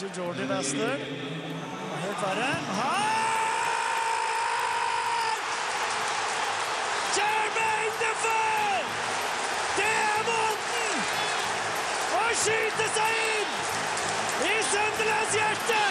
[0.00, 0.84] til Jordi Wester.
[0.84, 2.52] Er Helt verre.
[2.78, 3.16] Her!
[7.16, 8.78] Jermaine Defoe!
[9.78, 10.94] Det er måten
[12.20, 13.52] å skyte seg inn
[14.48, 15.82] i Sunderlands hjerte!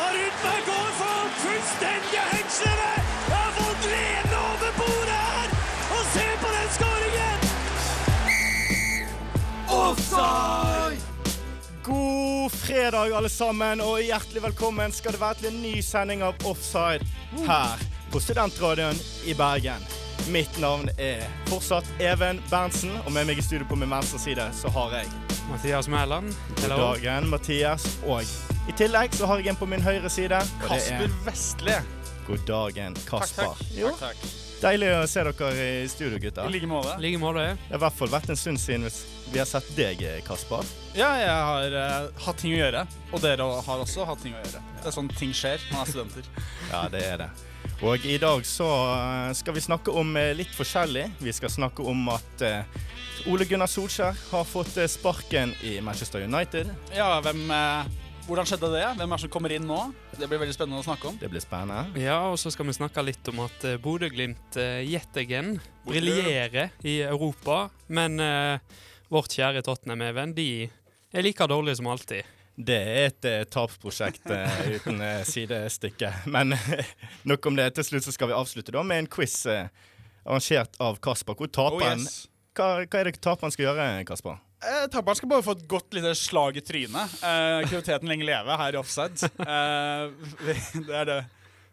[0.00, 2.90] Og Rudberg går for fullstendige hengslede!
[3.34, 5.48] Har fått lene over bordet her!
[5.98, 7.38] Og se på den skåringen!
[9.84, 10.85] Offside!
[12.46, 16.36] God fredag, alle sammen, og hjertelig velkommen skal det være til en ny sending av
[16.46, 17.02] Offside
[17.42, 17.80] her
[18.12, 19.82] på Studentradioen i Bergen.
[20.30, 24.46] Mitt navn er fortsatt Even Berntsen, og med meg i studio på min venstre side
[24.60, 25.10] så har jeg
[25.50, 26.30] Mathias Mæland.
[26.62, 28.22] God dagen, Mathias, og
[28.70, 30.38] i tillegg så har jeg en på min høyre side.
[30.38, 31.80] er- Kasper Vestli.
[32.30, 33.50] God dagen, Kasper.
[33.56, 33.74] Takk, takk.
[33.74, 34.45] Jo, takk, takk.
[34.62, 36.46] Deilig å se dere i studio, gutter.
[36.46, 36.94] I like måte.
[37.02, 37.46] Like måte.
[37.56, 38.86] Det har i hvert fall vært en stund siden
[39.32, 40.68] vi har sett deg, Kasper.
[40.96, 42.86] Ja, jeg har uh, hatt ting å gjøre.
[43.10, 44.62] Og dere har også hatt ting å gjøre.
[44.80, 46.32] Det er sånn ting skjer når man er studenter.
[46.72, 47.30] Ja, det er det.
[47.84, 51.10] Og i dag så eh, skal vi snakke om eh, litt forskjellig.
[51.20, 56.70] Vi skal snakke om at uh, Ole Gunnar Solskjær har fått sparken i Manchester United.
[56.96, 57.90] Ja, hvem eh,
[58.26, 58.86] Hvordan skjedde det?
[58.98, 59.76] Hvem er det som kommer inn nå?
[60.18, 61.18] Det blir veldig spennende å snakke om.
[61.20, 62.00] Det blir spennende.
[62.02, 64.80] Ja, og så skal vi snakke litt om at uh, Bodø-Glimt uh,
[65.14, 65.92] again Borte.
[65.92, 67.68] briljerer i Europa.
[67.86, 68.58] Men uh,
[69.14, 72.26] vårt kjære Tottenham-Even, de er like dårlige som alltid.
[72.56, 76.10] Det er et uh, tapsprosjekt uh, uten uh, sidestykke.
[76.26, 76.56] Men
[77.30, 77.68] nok om det.
[77.78, 79.68] Til slutt så skal vi avslutte da med en quiz eh,
[80.24, 81.38] arrangert av Kasper.
[81.38, 82.24] Hvor Oh, taperen yes.
[82.58, 84.42] hva, hva er det taperen skal gjøre, Kasper?
[84.66, 87.16] Eh, Tapperen skal bare få et godt lite slag i trynet.
[87.22, 89.30] Eh, Aktiviteten lenge leve her i offside.
[89.46, 90.10] Eh,
[90.86, 91.18] det er det.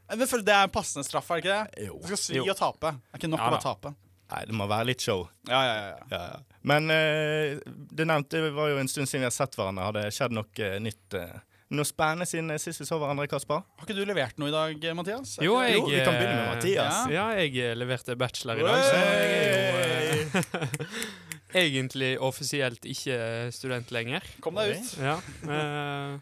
[0.10, 1.86] Eh, Men for Det er en passende straff, er det ikke det?
[1.88, 2.00] Jo.
[2.04, 2.92] Du skal svi og tape.
[3.00, 3.94] Det er ikke nok Ja å bare tape.
[4.34, 5.28] Nei, det må være litt show.
[5.50, 6.06] Ja, ja, ja, ja.
[6.12, 6.60] Ja, ja.
[6.66, 9.84] Men eh, du nevnte det var jo en stund siden vi har sett hverandre.
[9.90, 11.18] Har det skjedd noe eh, nytt?
[11.20, 11.42] eh,
[11.74, 13.62] noe spennende siden eh, sist vi så hverandre, Kasper?
[13.66, 15.36] Har ikke du levert noe i dag, eh, Mathias?
[15.44, 17.00] Jo, jeg, Jo, vi kan begynne med Mathias.
[17.14, 20.90] Ja, jeg eh, leverte bachelor i dag, så jeg er jo eh,
[21.54, 23.18] egentlig offisielt ikke
[23.54, 24.26] student lenger.
[24.44, 24.94] Kom deg ut.
[25.02, 25.18] Ja.
[25.48, 26.18] eh,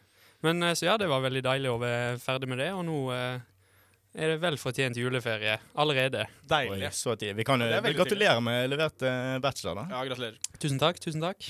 [0.45, 2.97] men eh, så ja, det var veldig deilig å være ferdig med det, og nå
[3.15, 3.41] eh,
[4.11, 6.25] er det vel fortjent juleferie allerede.
[6.27, 6.89] Oi, Deilig.
[6.97, 7.37] så tidlig.
[7.41, 9.05] Vi kan jo gratulere er med levert
[9.43, 9.85] bachelor, da.
[9.93, 10.41] Ja, gratulerer.
[10.59, 10.99] Tusen takk.
[10.99, 11.45] tusen takk.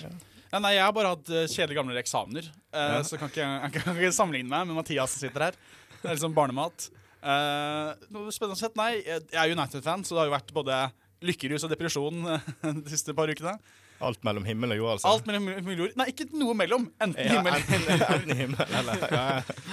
[0.51, 3.03] Ja, nei, jeg har bare hatt uh, kjedelige gamle eksamener, uh, Ja.
[3.07, 5.59] så kan ikke, jeg kan ikke sammenligne meg med Mathias som sitter her.
[6.01, 6.89] Det er liksom barnemat.
[7.23, 10.79] Uh, noe spennende sett, nei, jeg jeg er United-fan, så det har jo vært både
[11.25, 12.51] lykkerus og depresjon eh,
[12.83, 13.57] de siste par ukene.
[14.01, 15.11] Alt mellom himmel og jord, altså.
[15.11, 15.91] Alt mellom himmel og jord.
[15.99, 16.87] Nei, ikke noe mellom.
[17.05, 19.25] Enten Ja, himmel eller enten himmel eller ja.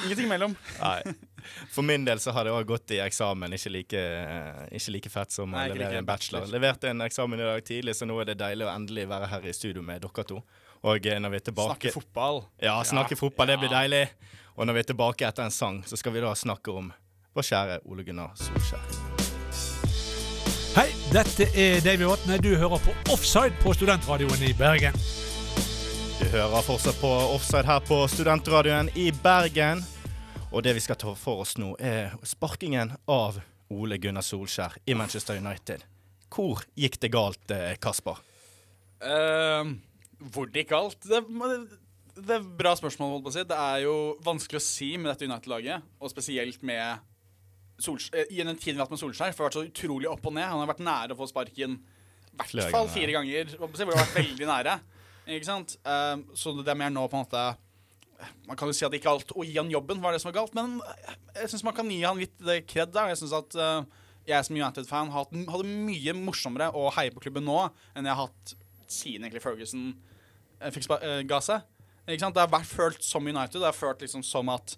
[0.04, 0.56] Ingenting mellom.
[0.82, 1.14] Nei.
[1.72, 3.56] For min del så har det òg gått i eksamen.
[3.56, 6.44] Ikke like, eh, ikke like fett som å levere en bachelor.
[6.44, 6.54] bachelor.
[6.58, 9.48] Leverte en eksamen i dag tidlig, så nå er det deilig å endelig være her
[9.48, 10.42] i studio med dere to.
[10.84, 12.44] Og eh, når vi er tilbake Snakke fotball.
[12.60, 14.04] Ja, snakke Ja, fotball, det blir deilig.
[14.58, 16.92] Og når vi er tilbake etter en sang, så skal vi da snakke om
[17.32, 19.07] vår kjære Ole Gunnar Solskjær.
[20.78, 22.36] Hei, dette er Davy Vatne.
[22.38, 24.94] Du hører på Offside på Studentradioen i Bergen.
[26.20, 29.82] Du hører fortsatt på Offside her på Studentradioen i Bergen.
[30.52, 33.40] Og det vi skal ta for oss nå, er sparkingen av
[33.74, 35.82] Ole Gunnar Solskjær i Manchester United.
[36.30, 38.22] Hvor gikk det galt, eh, Kasper?
[39.02, 39.74] Uh,
[40.30, 41.02] hvor det gikk galt?
[41.02, 41.24] Det,
[42.22, 43.16] det er et bra spørsmål.
[43.16, 43.48] holdt på å si.
[43.50, 47.02] Det er jo vanskelig å si med dette United-laget, og spesielt med
[47.78, 49.34] i den tiden vi har hatt med Solskjær.
[49.36, 50.48] For det har vært så utrolig opp og ned.
[50.48, 53.54] Han har vært nære å få sparken i hvert fall fire ganger.
[53.58, 54.74] Hvor det har vært veldig nære.
[55.36, 55.76] Ikke sant?
[55.84, 57.46] Eh, så det er mer nå på en måte
[58.48, 60.40] Man kan jo si at ikke alt å gi han jobben var det som var
[60.40, 60.80] galt, men
[61.36, 63.12] jeg syns man kan gi han litt det kred der.
[63.12, 67.60] Jeg synes at eh, jeg som United-fan hadde mye morsommere å heie på klubben nå
[67.94, 68.54] enn jeg har hatt
[68.90, 69.92] siden egentlig Ferguson
[70.58, 71.62] eh, fikk eh, ga seg.
[72.08, 72.34] Ikke sant?
[72.34, 73.60] Det har vært følt som United.
[73.60, 74.74] Det har følt liksom som at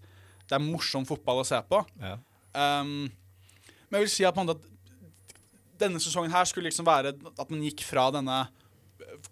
[0.50, 1.80] det er morsom fotball å se på.
[2.02, 2.18] Ja.
[2.54, 3.10] Um,
[3.90, 4.64] men jeg vil si at, man, at
[5.80, 8.40] denne sesongen her skulle liksom være at man gikk fra denne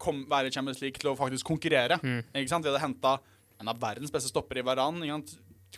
[0.01, 1.99] kom, være Champions League til å faktisk konkurrere.
[2.35, 2.65] Ikke sant?
[2.67, 3.17] Vi hadde henta
[3.61, 5.01] en av verdens beste stoppere i Varan.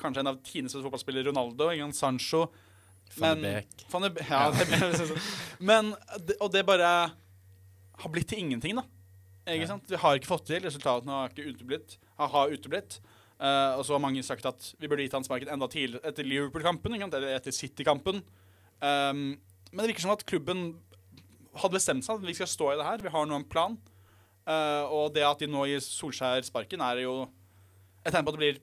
[0.00, 1.70] Kanskje en av tidenes beste fotballspillere, Ronaldo.
[1.72, 2.20] Ikke sant?
[2.20, 2.44] Sancho.
[3.90, 4.28] Van de Beek.
[4.31, 5.20] Ja, det ble-
[5.66, 5.88] men
[6.40, 6.90] Og det bare
[8.00, 8.84] har blitt til ingenting, da.
[9.50, 9.88] Ikke sant?
[9.90, 10.60] Vi har ikke fått til.
[10.62, 11.96] Resultatene har ikke uteblitt.
[12.20, 13.00] Har, har uteblitt.
[13.40, 16.26] Eh, og så har mange sagt at vi burde gitt han sparken enda tidligere etter
[16.28, 16.96] Liverpool-kampen.
[17.00, 18.22] Eller etter City-kampen.
[18.81, 19.25] Um,
[19.70, 20.75] men det virker som at klubben
[21.60, 23.04] hadde bestemt seg at vi skal stå i det her.
[23.04, 23.78] Vi har nå en plan.
[24.48, 27.14] Uh, og det at de nå gir Solskjær sparken, er jo
[28.04, 28.60] et tegn på at det blir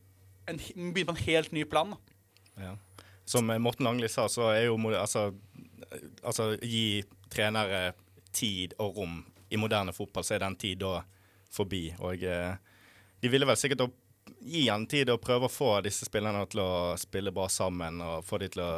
[0.49, 0.59] en,
[0.93, 1.93] begynner på en helt ny plan.
[2.57, 2.73] Ja.
[3.27, 5.29] Som Morten Langli sa, så er jo altså,
[6.23, 7.03] altså gi
[7.33, 7.91] trenere
[8.31, 9.19] tid og rom
[9.51, 11.01] i moderne fotball, så er den tid da
[11.53, 11.89] forbi.
[12.03, 12.55] Og eh,
[13.21, 13.89] de ville vel sikkert ha
[14.47, 18.01] gi han tid og prøve å få disse spillerne til å spille bra sammen.
[18.01, 18.71] Og få de til å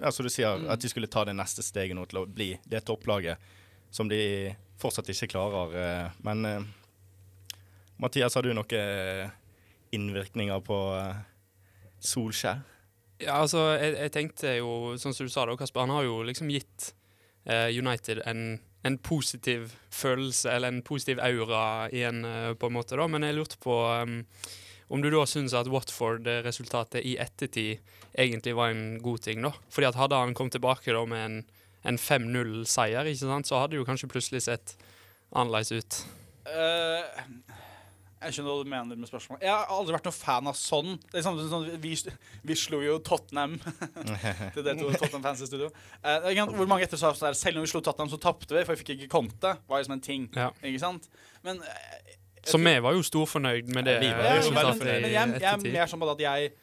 [0.00, 0.70] Ja, som du sier, Mm.
[0.70, 3.38] at de skulle ta det neste steget nå til å bli det topplaget
[3.90, 5.74] som de fortsatt ikke klarer.
[5.76, 6.10] eh.
[6.22, 6.62] Men eh,
[7.98, 9.30] Mathias, har du noen eh,
[9.92, 10.78] innvirkninger på
[12.02, 12.62] Solskjær?
[13.22, 16.22] Ja, altså, jeg, jeg tenkte jo, sånn som du sa da, Kasper, han har jo
[16.26, 16.88] liksom gitt
[17.46, 22.98] uh, United en, en positiv følelse, eller en positiv aura igjen, eh, på en måte,
[22.98, 23.06] da.
[23.06, 24.24] Men jeg lurte på um,
[24.92, 27.80] om du da syns at Watford-resultatet i ettertid
[28.12, 29.54] egentlig var en god ting, da.
[29.72, 31.38] Fordi at hadde han kommet tilbake da med en,
[31.88, 34.76] en 5-0-seier, ikke sant, så hadde det jo kanskje plutselig sett
[35.32, 36.00] annerledes ut.
[36.44, 37.08] Uh,
[38.22, 39.42] jeg skjønner hva du mener med spørsmålet.
[39.46, 40.94] Jeg har aldri vært noen fan av sånn.
[41.08, 41.94] Det er samme sånn, vi,
[42.46, 43.56] vi slo jo Tottenham
[44.54, 45.70] til det to Tottenham-fans i studio.
[46.04, 48.76] Uh, hvor mange etter sa sånn Selv om vi slo Tottenham, så tapte vi, for
[48.76, 49.56] vi fikk ikke Conte.
[49.66, 50.28] var liksom en ting.
[50.36, 50.52] Ja.
[50.60, 51.08] Ikke sant?
[51.46, 53.98] Men eh, Så vi var jo storfornøyd med det.
[53.98, 56.24] Ja, vi var ja, jo men, men, jeg, jeg er mer sånn på det at
[56.26, 56.54] jeg,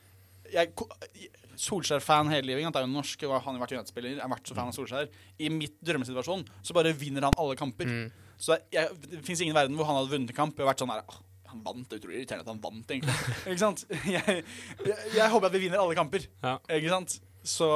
[0.53, 1.29] jeg
[1.59, 2.63] Solskjær-fan hele livet.
[2.63, 2.79] sant?
[2.79, 4.15] Er jo norsk, og han har vært United-spiller.
[4.15, 5.09] Jeg har vært så fan av Solskjær.
[5.43, 7.89] I mitt drømmesituasjon så bare vinner han alle kamper.
[7.89, 8.29] Mm.
[8.39, 10.55] Så jeg, det fins ingen verden hvor han hadde vunnet en kamp.
[10.55, 11.83] Jeg har vært sånn der, «Åh, Han vant.
[11.89, 13.15] Det er utrolig irriterende at han vant, egentlig.
[13.49, 13.83] ikke sant?
[14.07, 14.43] Jeg,
[14.85, 16.27] jeg, jeg håper at vi vinner alle kamper.
[16.43, 16.55] Ja.
[16.77, 17.15] Ikke sant?
[17.43, 17.69] Så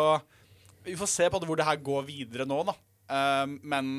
[0.85, 2.75] vi får se på det hvor det her går videre nå, da.
[3.09, 3.95] Uh, men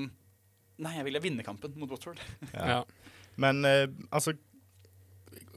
[0.74, 2.18] Nei, jeg ville vinne kampen mot Watford.
[2.50, 2.80] Ja.
[3.40, 4.34] Men eh, altså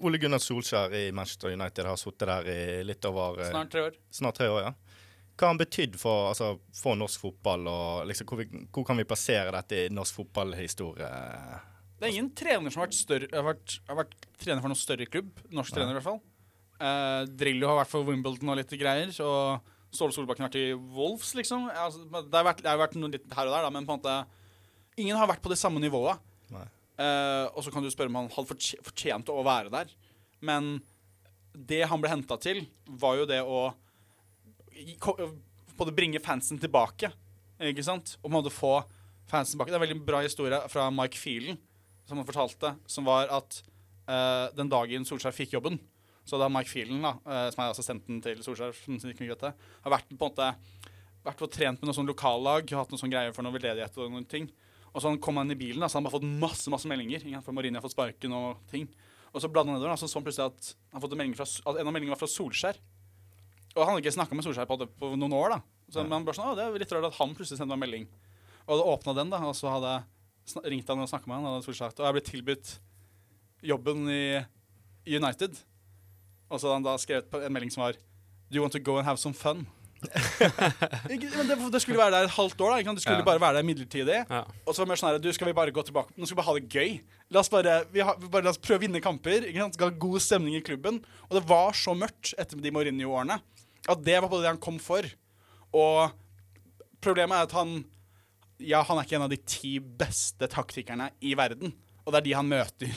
[0.05, 3.87] Ole Gunnar Solskjær i Manchester United har sittet der i litt over eh, Snart tre
[3.87, 3.97] år.
[4.13, 4.73] snart tre år, ja.
[5.37, 8.97] Hva har han betydd for, altså, for norsk fotball, og liksom, hvor, vi, hvor kan
[8.97, 11.09] vi plassere dette i norsk fotballhistorie?
[11.97, 14.81] Det er ingen trener som har vært, større, har vært, har vært trener for noen
[14.81, 15.29] større klubb.
[15.53, 16.21] Norsk trener, i hvert fall.
[16.77, 19.13] Eh, Drillo har vært for Wimbledon og litt greier.
[19.25, 21.69] Og Ståle Solbakken har vært i Wolves, liksom.
[21.73, 23.95] Altså, det har vært, det har vært noe litt her og der, da, men på
[23.95, 24.17] en måte
[24.97, 26.17] Ingen har vært på det samme nivået.
[26.49, 26.63] Nei.
[26.97, 29.91] Eh, og så kan du spørre om han hadde fortjent å være der.
[30.45, 30.77] Men
[31.53, 32.63] det han ble henta til,
[32.99, 33.71] var jo det å
[35.77, 37.11] både bringe fansen tilbake.
[37.69, 38.15] Ikke sant?
[38.21, 38.79] Og måte få
[39.29, 39.71] fansen tilbake.
[39.71, 41.57] Det er en veldig bra historie fra Mike Feelen,
[42.07, 43.61] som han fortalte, som var at
[44.07, 45.79] uh, den dagen Solskjær fikk jobben,
[46.27, 49.53] så da Mike Feelen, da, eh, som er assistenten til Solskjær, som ikke vet det,
[49.83, 50.47] har vært på en måte
[51.23, 54.11] vært og trent med noen sånn lokallag, hatt noen sånne greier for noe veldedighet og
[54.11, 54.49] noen ting.
[54.93, 57.25] Og så han kom han i bilen, da, så han bare fått masse masse meldinger.
[57.45, 58.87] For Mourinho har fått sparken og ting.
[59.33, 61.37] Og så bladde han nedover, og så så han plutselig at han fått en, melding
[61.37, 62.79] fra, at en av meldingene var fra Solskjær.
[63.75, 65.59] Og han hadde ikke snakka med Solskjær på, det på noen år, da.
[65.93, 68.07] Så han bare sånn, det er litt rart at han plutselig sendte meg en melding.
[68.65, 71.57] Og hadde åpna den, da, og så hadde jeg ringt han og snakka med han,
[71.59, 72.73] og Solskjær Og jeg ble tilbudt
[73.67, 74.21] jobben i
[75.07, 75.55] i United.
[76.49, 77.97] Og så hadde han da skrevet en melding som var
[78.47, 79.67] Do you want to go and have some fun?
[81.13, 82.71] ikke, men det, det skulle være der et halvt år.
[82.73, 82.93] da ikke?
[82.97, 83.25] Det skulle Ja.
[83.25, 84.19] bare være der midlertidig.
[84.29, 84.41] Ja.
[84.65, 86.45] Og så var det sånn her Du, skal vi bare gå tilbake Nå skal vi
[86.47, 86.91] ha det gøy.
[87.33, 89.47] La oss bare, vi har, bare la oss prøve å vinne kamper.
[89.49, 89.73] Ikke sant?
[89.79, 91.01] Skal ha god stemning i klubben.
[91.29, 93.39] Og det var så mørkt etter de Mourinho-årene
[93.87, 95.05] at det var på det han kom for.
[95.73, 96.11] Og
[97.03, 97.77] problemet er at han
[98.59, 101.73] Ja, han er ikke en av de ti beste taktikerne i verden.
[102.05, 102.89] Og det er de han møter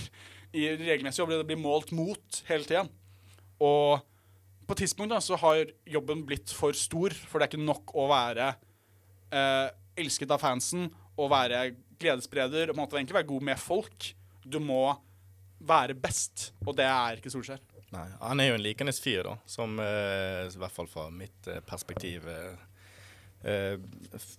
[0.56, 2.86] i regelmessig og Det blir målt mot hele tida.
[3.60, 4.00] Og
[4.70, 7.90] på et tidspunkt da, så har jobben blitt for stor, for det er ikke nok
[7.98, 8.52] å være
[9.34, 9.66] eh,
[9.98, 10.86] elsket av fansen
[11.18, 14.06] og være gledesspreder og på en måte egentlig være god med folk.
[14.46, 14.84] Du må
[15.66, 17.58] være best, og det er ikke Solskjær.
[17.90, 21.50] Nei, han er jo en likende fyr, da, som eh, i hvert fall fra mitt
[21.50, 22.62] eh, perspektiv eh,
[23.42, 23.74] eh,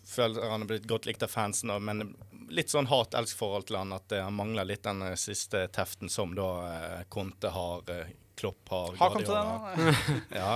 [0.07, 2.13] føler han er blitt godt likt av fansen, da, men
[2.55, 6.49] litt sånn hat-elsk-forhold til han, at eh, han mangler litt den siste teften som da
[7.11, 7.83] Conte har,
[8.41, 10.21] Klopp har, Har kommet til Guardiola den, har.
[10.41, 10.53] Ja,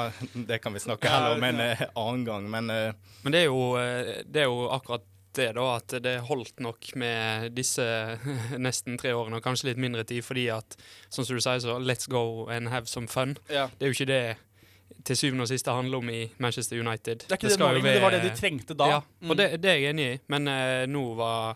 [0.51, 3.51] det kan vi snakke heller om en eh, annen gang, men eh, Men det er,
[3.51, 7.85] jo, eh, det er jo akkurat det, da, at det holdt nok med disse
[8.65, 10.77] nesten tre årene, og kanskje litt mindre tid, fordi at,
[11.11, 13.35] sånn som du sier, så let's go and have some fun.
[13.51, 13.67] Ja.
[13.75, 14.23] Det er jo ikke det
[15.05, 17.25] til syvende og sist det handler om i Manchester United.
[17.27, 18.87] Det er ikke det, nå jo lenger, det var det de trengte da.
[18.89, 19.37] Ja, og Mm.
[19.37, 21.55] det, det er jeg enig i, men uh, nå var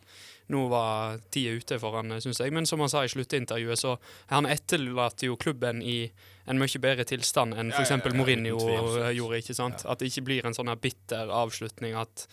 [0.49, 2.49] nå var tida ute for han, syns jeg.
[2.51, 3.91] Men som han sa i sluttintervjuet, så
[4.31, 6.09] han etterlater jo klubben i
[6.49, 7.91] en mye bedre tilstand enn Ja, f.eks.
[7.91, 9.37] ja, ja, uten Mourinho eh, gjorde.
[9.43, 9.85] ikke sant?
[9.85, 12.25] At det ikke blir en sånn her bitter avslutning at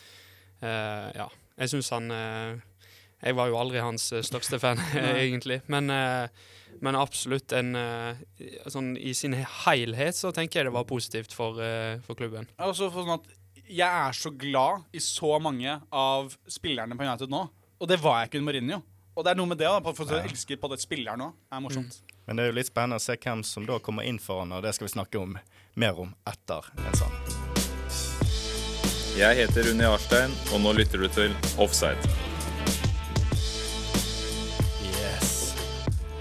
[0.63, 1.29] uh, Ja.
[1.59, 2.57] Jeg syns han uh,
[3.23, 4.81] Jeg var jo aldri hans eh, største fan,
[5.21, 5.61] egentlig.
[5.73, 6.29] Men, eh,
[6.85, 8.23] men absolutt en eh,
[8.73, 12.49] sånn I sin helhet så tenker jeg det var positivt for, eh, for klubben.
[12.59, 13.31] Altså, for sånn at
[13.67, 17.47] jeg er så glad i så mange av spillerne på United nå.
[17.81, 18.83] Og det var jeg ikke under Mourinho.
[19.17, 21.31] Og det er noe med det da, for å elske elsker på det spilleren nå.
[21.51, 21.99] er morsomt.
[22.27, 24.53] Men det er jo litt spennende å se hvem som da kommer inn for han,
[24.53, 25.39] og det skal vi snakke om
[25.81, 27.19] mer om etter en sånn.
[29.17, 32.26] Jeg heter Rune Jarstein, og nå lytter du til Offside.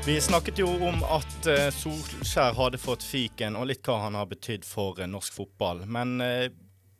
[0.05, 4.27] Vi snakket jo om at eh, Solskjær hadde fått fiken, og litt hva han har
[4.29, 5.79] betydd for eh, norsk fotball.
[5.89, 6.51] Men eh,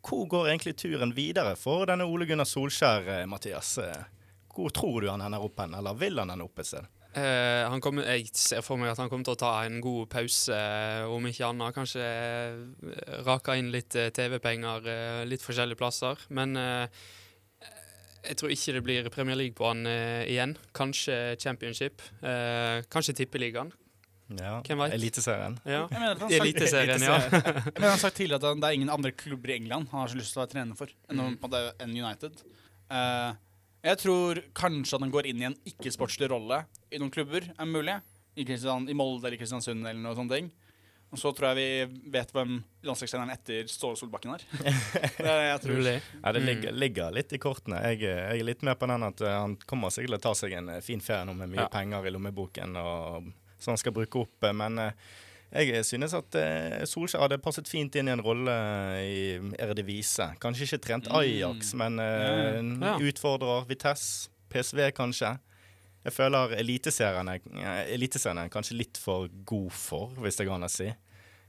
[0.02, 3.76] hvor går egentlig turen videre for denne Ole Gunnar Solskjær, Mathias?
[4.50, 6.90] Hvor tror du han ender opp hen, eller vil han ende opp et sted?
[7.14, 10.58] Eh, kommer, jeg ser for meg at han kommer til å ta en god pause,
[11.06, 11.78] om ikke annet.
[11.78, 12.08] Kanskje
[13.30, 14.90] rake inn litt TV-penger
[15.30, 16.26] litt forskjellige plasser.
[16.34, 17.06] Men eh,
[18.28, 20.56] jeg tror ikke det blir Premier League på han eh, igjen.
[20.76, 22.02] Kanskje Championship.
[22.22, 23.72] Eh, kanskje Tippeligaen.
[24.40, 24.56] Ja.
[24.66, 24.94] Hvem vet?
[24.98, 25.60] Eliteserien.
[25.70, 25.84] Ja.
[25.92, 27.18] Jeg mener at han sagt- Eliteserien, ja.
[27.76, 30.00] Men han har sagt tidligere at han- det er ingen andre klubber i England han
[30.02, 32.42] har så lyst til å være trener for enn, å- på en måte enn United.
[32.90, 33.32] Eh,
[33.86, 37.70] jeg tror kanskje at han går inn i en ikke-sportslig rolle i noen klubber, er
[37.70, 38.00] mulig.
[38.36, 40.32] I, Kristian, I Molde eller Kristiansund eller noe sånt.
[40.34, 40.50] ting.
[41.16, 41.58] Og så tror jeg
[41.88, 44.42] vi vet hvem landslagstreneren etter Ståle Solbakken er.
[45.16, 45.86] Det er det jeg tror.
[45.88, 47.80] Ja, det ligger, ligger litt i kortene.
[47.88, 50.34] Jeg, jeg er litt med på den at eh, han kommer sikkert til å ta
[50.36, 51.70] seg en eh, fin ferie nå med mye Ja.
[51.72, 54.44] penger i lommeboken og, som han skal bruke opp.
[54.50, 54.82] eh, Men
[55.56, 56.36] jeg synes at
[56.92, 58.52] Solskjær hadde passet fint inn i en rolle
[59.08, 59.20] i
[59.62, 60.34] Eredivisie.
[60.44, 62.74] Kanskje ikke trent Ajax, men mm.
[62.84, 62.98] Ja.
[63.00, 65.38] utfordrer Vitesse, PSV kanskje.
[66.06, 70.60] Jeg føler eliteserien er, eh, eliteserien er kanskje litt for god for, hvis det går
[70.60, 70.92] an å si.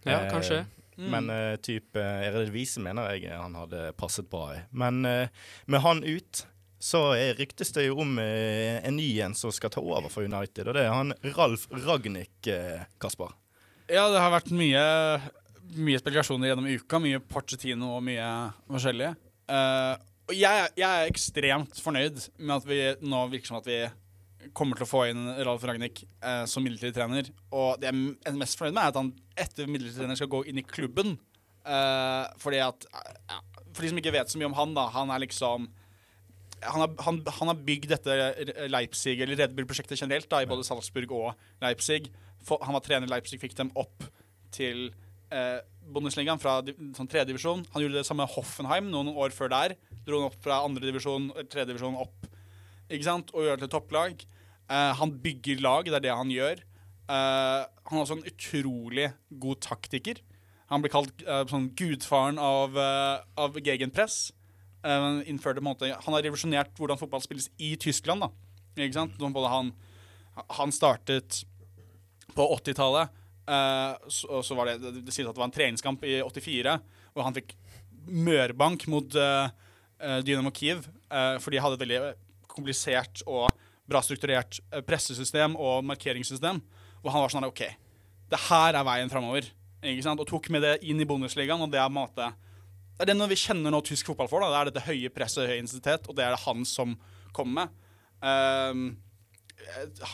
[0.06, 0.64] Ja, Eh, kanskje.
[0.96, 1.08] Mm.
[1.12, 4.60] Men uh, type Eredivisie mener jeg han hadde passet bra i.
[4.72, 5.26] Men uh,
[5.66, 6.46] med han ut,
[6.80, 7.02] så
[7.36, 10.70] ryktes det jo om uh, en ny en som skal ta over for United.
[10.70, 13.34] Og det er han Ralf Ragnhild, uh, Kasper.
[13.86, 14.82] Ja, det har vært mye,
[15.76, 16.98] mye spekulasjoner gjennom uka.
[17.02, 18.30] Mye Pochettino og mye
[18.66, 19.12] forskjellig.
[19.46, 19.92] Eh,
[20.26, 23.78] og jeg, jeg er ekstremt fornøyd med at vi nå virker som at vi
[24.56, 27.30] kommer til å få inn Ralf Ragnhild eh, som midlertidig trener.
[27.50, 29.10] Og det jeg er mest fornøyd med, er at han
[29.46, 31.16] etter midlertidig trener skal gå inn i klubben.
[31.66, 33.40] Eh, fordi at ja,
[33.72, 34.86] For de som ikke vet så mye om han, da.
[34.94, 35.66] Han er liksom
[36.64, 38.14] han har, han, han har bygd dette
[38.72, 42.06] Leipzig, eller Red Bull-prosjektet generelt, da, i både Salzburg og Leipzig.
[42.46, 44.06] For, han var trener i Leipzig, fikk dem opp
[44.56, 44.88] til
[45.34, 45.58] eh,
[45.92, 47.66] Bundesligaen fra sånn tredjedivisjon.
[47.74, 49.76] Han gjorde det samme med Hoffenheim noen år før der.
[50.06, 52.26] Dro han opp fra andredivisjon, tredjedivisjon opp,
[52.86, 54.26] ikke sant, og gjør det til topplag.
[54.66, 56.62] Eh, han bygger lag, det er det han gjør.
[57.06, 60.18] Uh, han er også en utrolig god taktiker.
[60.72, 62.74] Han blir kalt uh, sånn gudfaren av,
[63.38, 64.32] av gegenpress.
[64.86, 68.26] Han har revolusjonert hvordan fotball spilles i Tyskland.
[69.50, 69.70] han,
[70.58, 71.40] han startet
[72.36, 73.14] på 80-tallet,
[73.48, 76.76] eh, så, så var det, det, sies at det var en treningskamp i 84,
[77.14, 77.56] hvor han fikk
[78.06, 79.10] mørbank mot
[80.22, 80.86] Dynamo Kiev,
[81.42, 82.00] for de hadde et veldig
[82.52, 83.48] komplisert og
[83.90, 86.60] bra strukturert eh, pressesystem og markeringssystem.
[87.02, 87.62] Og han var sånn OK,
[88.32, 89.48] det her er veien framover.
[89.86, 92.32] Og tok med det inn i Bundesligaen, og det er måte
[92.96, 94.40] det er det vi kjenner nå tysk fotball for.
[94.40, 94.48] Da.
[94.48, 96.94] Det er dette høye presset, høy intensitet, og det er det han som
[97.36, 97.74] kommer med.
[98.24, 98.86] Um,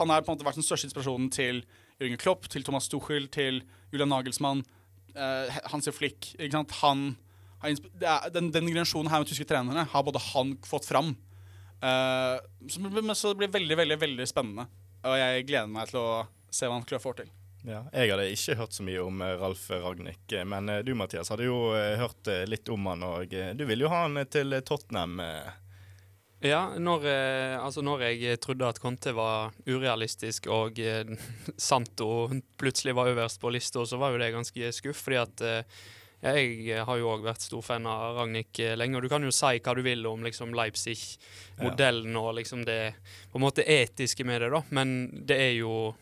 [0.00, 1.60] han har på en måte vært den største inspirasjonen til
[2.02, 3.60] Jørgen Klopp, til Thomas Tuchel, til
[3.92, 4.64] Julian Nagelsmann,
[5.14, 6.32] uh, Hansi Flick.
[6.40, 6.74] Ikke sant?
[6.82, 7.12] Han
[7.62, 11.14] den, den generasjonen her med tyske trenere har både han fått fram.
[11.82, 12.38] Eh,
[12.70, 14.66] så, det blir- så det blir veldig, veldig veldig spennende.
[15.02, 17.30] Og jeg gleder meg til å se hva han klarer får til.
[17.66, 21.30] Ja, jeg hadde ikke hørt så mye om eh, Ralf Ragnhild, eh, men du Mathias
[21.30, 25.20] hadde jo hørt litt om han, og du ville jo ha han til Tottenham.
[26.42, 27.04] Ja, når,
[27.62, 30.78] altså når jeg trodde at Conte var urealistisk og
[31.70, 32.08] Santo
[32.58, 35.04] plutselig var øverst på lista, så var jo det ganske skuff.
[35.06, 35.44] fordi at
[36.22, 39.32] jeg har jo òg vært stor fan av Ragnhild eh, lenge, og du kan jo
[39.34, 42.94] si hva du vil om liksom Leipzig-modellen og liksom det
[43.32, 45.92] på en måte etiske med det, da, men det er jo,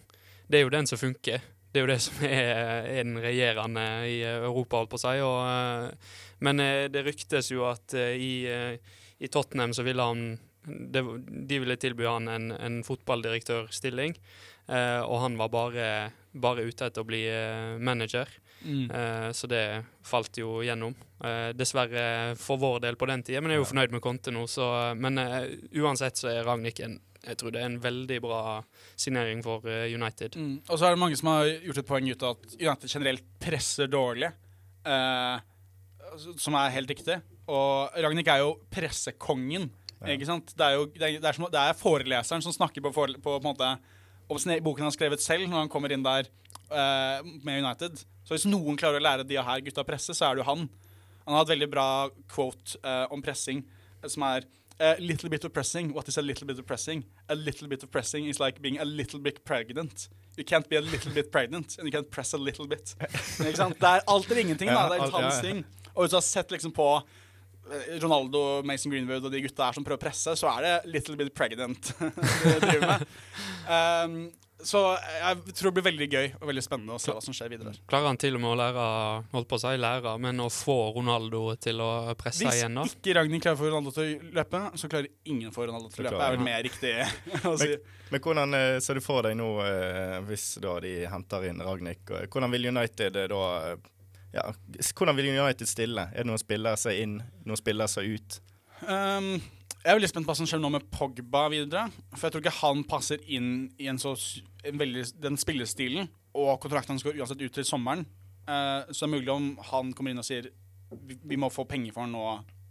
[0.48, 1.40] det er jo den som funker.
[1.70, 5.18] Det er jo det som er, er den regjerende i Europa, holdt på å si.
[5.24, 10.02] Og, eh, men eh, det ryktes jo at eh, i eh, i Tottenham så ville
[10.02, 11.02] han det,
[11.48, 14.16] De ville tilby han en, en fotballdirektørstilling,
[14.68, 15.86] eh, og han var bare,
[16.32, 18.28] bare ute etter å bli eh, manager.
[18.64, 19.64] Eh, så det
[20.06, 20.94] falt jo gjennom.
[21.24, 24.34] Eh, dessverre for vår del på den tida, men jeg er jo fornøyd med Conte
[24.34, 24.46] nå.
[24.50, 24.66] Så,
[25.00, 28.42] men eh, uansett så er Ragnhild en jeg tror det er en veldig bra
[28.96, 30.38] signering for eh, United.
[30.40, 30.54] Mm.
[30.64, 33.26] Og så er det mange som har gjort et poeng ut av at United generelt
[33.42, 34.30] presser dårlig.
[34.88, 35.42] Eh,
[36.40, 37.18] som er helt riktig.
[37.50, 39.68] Og Ragnhild er jo pressekongen.
[40.08, 40.54] Ikke sant?
[40.56, 43.04] Det er jo det er, det er, som, det er foreleseren som snakker på, på,
[43.20, 43.74] på en måte
[44.30, 48.00] om boken han har skrevet selv når han kommer inn der eh, med United.
[48.30, 50.68] Så hvis noen klarer å lære de her gutta presse, så er det jo han.
[51.24, 51.86] Han har et veldig bra
[52.30, 54.46] quote uh, om pressing eh, som er
[54.80, 55.92] A little bit of pressing.
[55.92, 57.02] What is a little bit of pressing?
[57.28, 60.08] A little bit of pressing is like being a little bit pregnant.
[60.38, 62.94] You can't be a little bit pregnant, and you can't press a little bit.
[63.02, 63.76] Ikke sant?
[63.76, 64.86] Det er alt eller ingenting, da.
[64.88, 65.64] Det er litt hans ting.
[65.90, 69.76] Og hvis du har sett liksom på eh, Ronaldo, Mason Greenwood og de gutta her
[69.76, 73.08] som prøver å presse, så er det little bit pregnant de driver med.
[73.70, 74.14] Um,
[74.66, 77.52] Så jeg tror det blir veldig gøy og veldig spennende å se hva som skjer
[77.52, 77.72] videre.
[77.90, 78.86] Klarer han til og med å lære
[79.32, 81.90] holdt på å si lære, men å få Ronaldo til å
[82.20, 82.84] presse Hvis igjen, da?
[82.86, 85.68] Hvis ikke Ragnhild klarer å få Ronaldo til å løpe, så klarer ingen å få
[85.70, 86.18] Ronaldo til å løpe.
[86.18, 86.94] Det er vel mer riktig
[87.50, 87.70] å si.
[88.10, 92.14] Men hvordan eh, ser du for deg nå, eh, hvis da de henter inn Ragnhild,
[92.26, 93.44] hvordan vil United eh, da
[94.30, 94.44] ja,
[94.94, 96.04] Hvordan vil United stille?
[96.14, 98.36] Er det noen spillere seg inn, noen spillere seg ut?
[98.86, 99.40] Um,
[99.80, 101.86] jeg er veldig spent på hva som skjer nå med Pogba videre.
[102.12, 104.12] For jeg tror ikke han passer inn i en så,
[104.68, 106.10] en veldig, den spillestilen.
[106.36, 108.04] Og kontrakten hans går uansett ut til sommeren.
[108.44, 110.48] Uh, så det er mulig om han kommer inn og sier
[111.06, 112.24] vi, vi må få penger for han nå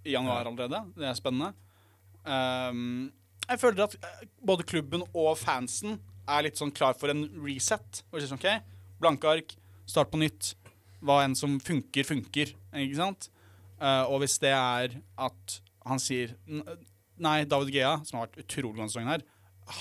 [0.05, 0.83] i januar allerede.
[0.97, 1.53] Det er spennende.
[2.25, 3.09] Um,
[3.49, 5.97] jeg føler at eh, både klubben og fansen
[6.29, 8.03] er litt sånn klar for en reset.
[8.11, 8.49] Og sånn, OK,
[9.01, 9.55] blanke ark,
[9.89, 10.51] start på nytt.
[11.01, 12.53] Hva enn som funker, funker.
[12.75, 13.29] Ikke sant?
[13.79, 16.61] Uh, og hvis det er at han sier "N-
[17.23, 19.25] Nei, David Gea, som har vært utrolig god denne sesongen her,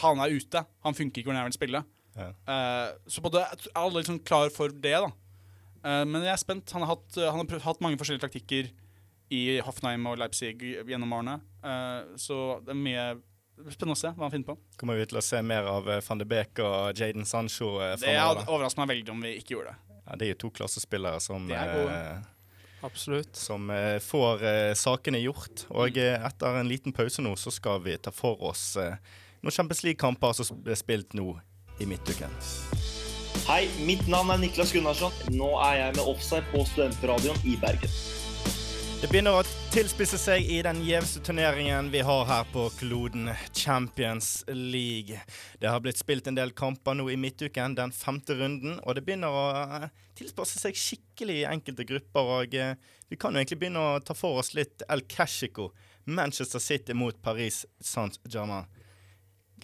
[0.03, 0.65] han er ute.
[0.85, 1.85] Han funker ikke når jeg vil spille.
[2.19, 2.29] Ja.
[2.51, 5.13] Uh, så både er alle liksom klar for det, da.
[5.85, 6.75] Uh, men jeg er spent.
[6.75, 8.73] Han har hatt, han har hatt mange forskjellige taktikker
[9.35, 11.39] i Hoffenheim og Leipzig gjennom årene.
[11.63, 13.09] Uh, så det er mye
[13.67, 14.57] spennende å se hva han finner på.
[14.79, 17.97] Kommer vi til å se mer av eh, van de Beek og Jaden Sancho eh,
[18.01, 18.15] Det
[18.47, 19.97] overrasket meg veldig om vi ikke gjorde det.
[19.99, 21.97] Ja, det er jo to klassespillere som, De er gode.
[22.81, 23.37] Absolutt.
[23.37, 25.67] som eh, får eh, sakene gjort.
[25.71, 28.97] Og eh, etter en liten pause nå, så skal vi ta for oss eh,
[29.43, 31.33] noen Champions League-kamper som ble spilt nå
[31.79, 32.33] i midtuken.
[33.49, 35.15] Hei, mitt navn er Niklas Gunnarsson.
[35.33, 37.93] Nå er jeg med offside på Studentradioen i Bergen.
[38.99, 44.41] Det begynner å tilspisse seg i den gjeveste turneringen vi har her på kloden, Champions
[44.51, 45.21] League.
[45.63, 49.05] Det har blitt spilt en del kamper nå i midtuken, den femte runden, og det
[49.07, 49.87] begynner å eh,
[50.19, 52.33] tilspisse seg skikkelig i enkelte grupper.
[52.41, 52.75] Og eh,
[53.09, 55.71] vi kan jo egentlig begynne å ta for oss litt El Cashico,
[56.11, 58.67] Manchester City mot Paris Saint-Germain.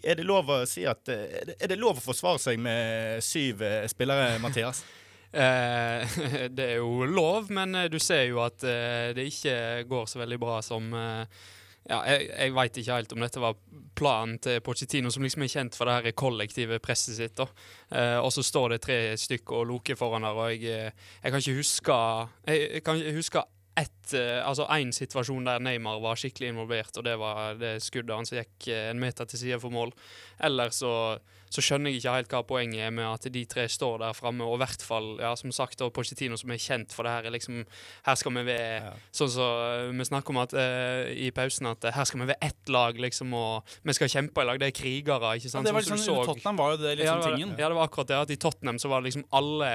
[0.04, 3.66] Er det lov å si at eh, er det- lov å forsvare seg med syv
[3.90, 4.84] spillere, Mathias?
[5.34, 6.18] Eh,
[6.56, 9.56] det er jo lov, men eh, du ser jo at eh, det ikke
[9.90, 13.56] går så veldig bra som ja, Jeg, jeg veit ikke helt om dette var
[13.98, 17.42] planen til Pochettino, som liksom er kjent for det her kollektive presset sitt.
[17.42, 21.58] Og så står det tre stykker og loker foran her, og jeg, jeg kan ikke
[21.58, 21.98] huske
[22.46, 23.44] Jeg, jeg kan ikke huske
[23.76, 28.32] ett Altså én situasjon der Neymar var skikkelig involvert, og det var det skuddet hans
[28.32, 29.92] som gikk en meter til side for mål.
[30.40, 31.18] Eller så,
[31.54, 34.42] så skjønner jeg ikke helt hva poenget er med at de tre står der framme,
[34.42, 37.28] og i hvert fall, ja, som sagt, og Pochettino som er kjent for det her,
[37.28, 37.60] er liksom
[38.08, 38.90] Her skal vi være Ja.
[39.14, 42.26] Sånn som så, vi snakker om at, uh, i pausen, at eh, her skal vi
[42.32, 44.58] være ett lag, liksom, og vi skal kjempe i lag.
[44.58, 46.76] Det er krigere, ikke Ja, det var liksom, litt som du så- Tottenham var jo
[46.82, 47.54] det liksom ja, det var, tingen.
[47.58, 48.18] ja, det var akkurat det.
[48.24, 49.70] At I Tottenham så var det liksom alle,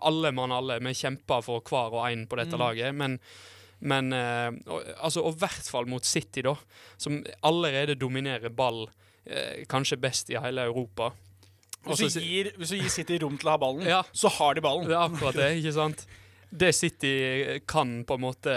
[0.00, 0.78] alle mann alle.
[0.80, 2.64] Vi kjempa for hver og en på dette Mm.
[2.64, 2.94] laget.
[2.94, 3.18] Men,
[3.80, 4.50] men uh,
[5.04, 6.54] altså, og i hvert fall mot City, da,
[6.96, 8.86] som allerede dominerer ball
[9.28, 11.12] eh, kanskje best i hele Europa.
[11.88, 14.02] Hvis du, gir, hvis du gir City rom til å ha ballen, Ja.
[14.12, 14.88] så har de ballen.
[14.90, 16.06] Det er akkurat det, ikke sant?
[16.48, 17.10] Det City
[17.68, 18.52] kan på en måte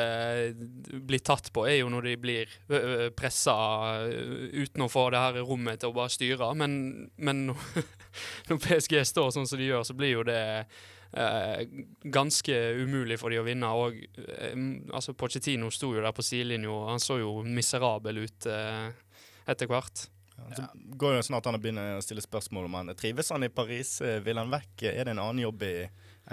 [1.04, 2.54] bli tatt på, er jo når de blir
[3.20, 3.54] pressa
[4.08, 6.54] uten å få det her rommet til å bare styre.
[6.56, 7.42] Men, men
[8.48, 10.40] når PSG står sånn som de gjør, så blir jo det
[11.12, 11.68] eh,
[12.16, 13.74] ganske umulig for de å vinne.
[13.76, 14.56] Og eh,
[14.96, 18.88] altså Pochettino sto jo der på sidelinja, han så jo miserabel ut eh,
[19.52, 20.08] etter hvert.
[20.56, 20.66] Så
[21.00, 23.98] går det sånn at han begynner å stille spørsmål om han trives han i Paris.
[24.04, 24.84] Eh, Vil han vekk?
[24.92, 25.76] Er det en annen jobb i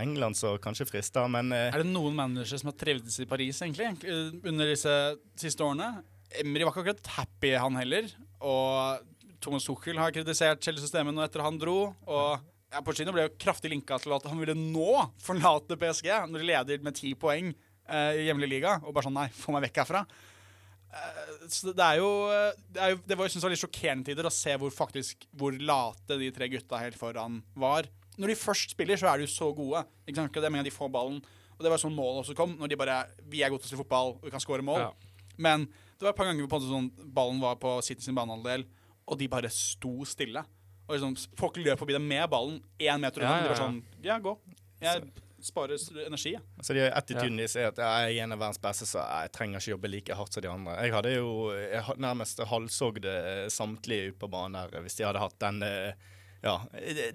[0.02, 1.28] England som kanskje frister?
[1.30, 4.94] Men eh, Er det noen managere som har trivdes i Paris egentlig, eh, under disse
[5.38, 6.02] siste årene?
[6.42, 8.10] Emry var ikke akkurat happy, han heller.
[8.44, 9.06] Og
[9.40, 11.78] Thomas Tuchel har kritisert Chelsea-systemet nå etter han dro.
[12.10, 16.42] Og ja, Pochettino ble jo kraftig linka til at han ville nå forlate PSG, når
[16.42, 18.76] de leder med ti poeng eh, i hjemlig liga.
[18.84, 20.02] Og bare sånn Nei, få meg vekk herfra.
[20.88, 22.08] Eh, det er jo
[22.72, 25.52] Det, er jo, det var, synes var litt sjokkerende tider å se hvor faktisk Hvor
[25.52, 27.90] late de tre gutta helt foran var.
[28.18, 29.84] Når de først spiller, så er de jo så gode.
[30.08, 30.32] Ikke sant?
[30.34, 31.20] Det er med de får ballen.
[31.58, 32.56] Og det var sånn målet også kom.
[32.58, 32.96] Når de bare
[33.30, 34.88] Vi er gode til å spille fotball, og vi kan skåre mål.
[34.88, 35.28] Ja.
[35.38, 38.64] Men det var et par ganger hvor sånn, ballen var på City sin banehalvdel,
[39.08, 40.42] og de bare sto stille.
[40.88, 43.34] Og liksom, Folk løp forbi dem med ballen én meter unna.
[43.34, 44.34] Ja, og De var sånn Ja, gå.
[44.82, 45.08] Jeg
[45.44, 46.42] sparer energi, jeg.
[46.58, 49.62] altså, de attituden de sier at jeg er en av verdens beste, så jeg trenger
[49.62, 50.76] ikke jobbe like hardt som de andre.
[50.82, 55.22] Jeg hadde jo jeg nærmest halshogd eh, samtlige ute på banen der hvis de hadde
[55.22, 56.08] hatt den eh,
[56.40, 56.54] ja,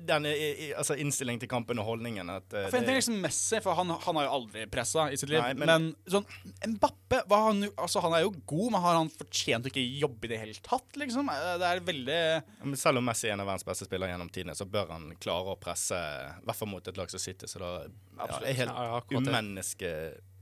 [0.04, 2.28] den eh, altså innstillingen til kampen og holdningen.
[2.34, 5.20] At, uh, For en ting liksom Messi, for han, han har jo aldri pressa i
[5.20, 5.40] sitt liv.
[5.40, 6.28] Nei, men, men- sånn
[6.74, 10.32] Mbappe han, altså, han er jo god, men har han fortjent å ikke jobbe i
[10.34, 11.32] det hele tatt, liksom?
[11.32, 12.20] Eh, Det er veldig
[12.66, 15.08] Men selv om Messi er en av verdens beste spillere gjennom tidene, så bør han
[15.24, 16.02] klare å presse,
[16.42, 19.94] i hvert fall mot et lag som City, så da ja, er helt Ja, umenneske,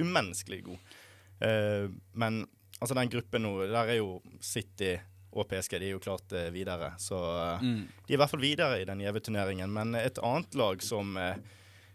[0.02, 0.98] umenneskelig god.
[1.41, 1.86] Uh,
[2.17, 2.44] men
[2.82, 4.96] altså den gruppen nå, der er jo City
[5.32, 6.94] og PSG de er jo klart eh, videre.
[7.00, 7.88] Så eh, Mm.
[8.08, 9.72] de er i hvert fall videre i den gjeve turneringen.
[9.72, 11.36] Men et annet lag som eh,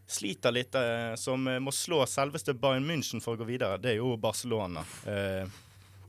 [0.06, 0.76] sliter litt,
[1.18, 4.84] som må slå selveste Bayern München for å gå videre, det er jo Barcelona.
[5.06, 5.48] Eh,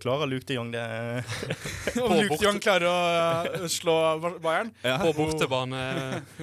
[0.02, 0.84] klarer Luke de Jong det?
[2.04, 3.96] Om Luke de Jong klarer å uh, slå
[4.44, 5.82] Bayern På bortebane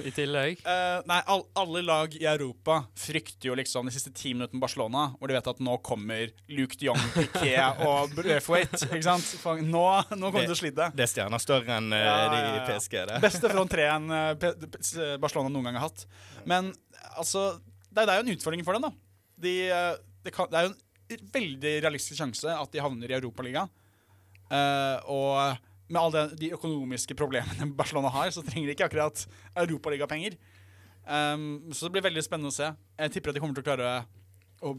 [0.03, 0.61] i tillegg.
[0.65, 5.07] Uh, nei, all, alle lag i Europa frykter jo liksom de siste ti minuttene Barcelona,
[5.19, 8.81] hvor de vet at nå kommer Luke de Jong, Piquet og Braithwaite.
[8.89, 9.27] Ikke sant?
[9.41, 10.89] For Nå, nå kommer de til å slite.
[10.95, 12.63] Det er stjerner større enn uh, Ja, de i.
[12.69, 12.97] PSG.
[13.09, 13.19] Det.
[13.23, 14.53] Beste front treen eh, P-
[15.21, 16.05] Barcelona noen gang har hatt.
[16.49, 16.71] Men
[17.15, 17.55] altså
[17.89, 18.91] Det, det er jo en utfordring for dem, da.
[19.45, 19.93] De, eh,
[20.25, 23.71] det, kan, det er jo en veldig realistisk sjanse at de havner i Europaligaen.
[24.45, 25.57] Uh, og
[25.89, 30.37] med alle de økonomiske problemene Barcelona har, så trenger de ikke akkurat europaligapenger.
[31.05, 32.71] Um, så det blir veldig spennende å se.
[32.97, 33.89] Jeg tipper at de kommer til å klare
[34.65, 34.73] å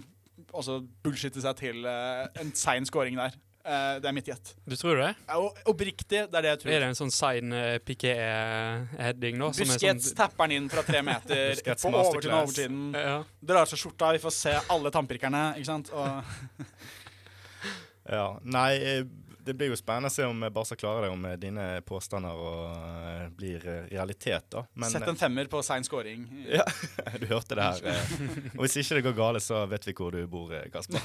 [0.53, 3.37] altså, bullshitte seg til uh, en sein scoring der.
[3.67, 4.53] Eh, det er mitt gjett.
[4.63, 5.09] Du tror det?
[5.27, 6.73] Ja, og Oppriktig, det er det jeg tror.
[6.77, 9.49] Er det en sånn sein uh, Piquet-heading, nå?
[9.57, 12.53] som Busquets sånn, tapper den inn fra tre meter på overtiden og masterclass.
[12.53, 12.85] overtiden.
[12.95, 13.17] ja.
[13.51, 15.43] Drar seg skjorta, vi får se alle tannpirkerne.
[15.59, 15.91] Ikke sant?
[15.91, 16.07] Og,
[18.07, 18.27] Ja.
[18.47, 19.01] Nei, eh,
[19.47, 22.65] det blir jo spennende å se om Barca klarer det, om eh, dine påstander og,
[22.75, 24.65] eh, blir eh, realitet, da.
[24.75, 26.27] Men Sett en femmer på sein scoring.
[26.51, 26.67] Ja,
[27.21, 28.01] du hørte det her.
[28.57, 30.99] Og hvis ikke det går galt, så vet vi hvor du bor, Kasper.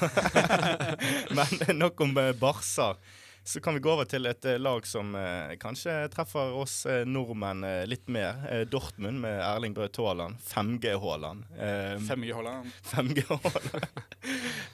[1.38, 2.96] Men nok om Barca.
[3.44, 7.02] Så kan vi gå over til et eh, lag som eh, kanskje treffer oss eh,
[7.10, 8.38] nordmenn eh, litt mer.
[8.52, 10.38] Eh, Dortmund med Erling Braut Haaland.
[10.46, 11.48] 5G-Haaland.
[11.58, 12.70] Eh, 5G Holland.
[12.92, 13.88] 5G-Haaland.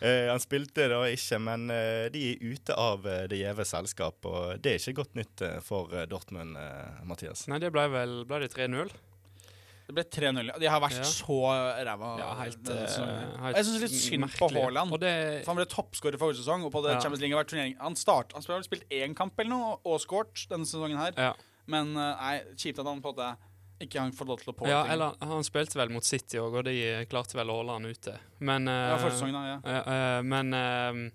[0.02, 4.20] eh, han spilte da ikke, men eh, de er ute av eh, det gjeve selskap.
[4.28, 7.48] Og det er ikke godt nytt eh, for eh, Dortmund, eh, Mathias.
[7.48, 8.92] Nei, det ble vel ble det 3-0.
[9.88, 10.50] Det ble 3-0.
[10.60, 11.04] De har vært Ja.
[11.08, 11.38] så
[11.88, 12.10] ræva.
[12.20, 13.30] Ja, helt, sesongen.
[13.56, 14.50] Jeg syns litt synd på.
[14.52, 15.00] Haaland.
[15.00, 17.00] Det, Han ble toppskårer forrige sesong, og på det Ja.
[17.00, 17.76] Champions League har vært turnering.
[17.80, 21.14] Han, start, han har spilt én kamp eller noe, og scoret denne sesongen her.
[21.18, 21.34] ja.
[21.68, 23.36] Men eh, nei, kjipt at han på det
[23.84, 24.70] ikke har fått lov til å påvirke.
[24.72, 24.92] ja, ting.
[24.94, 28.14] eller han spilte vel mot City òg, og de klarte vel å holde han ute.
[28.40, 29.60] Men uh, Ja, forrige sesongen, da.
[29.68, 29.82] Ja.
[29.84, 31.12] Uh, Men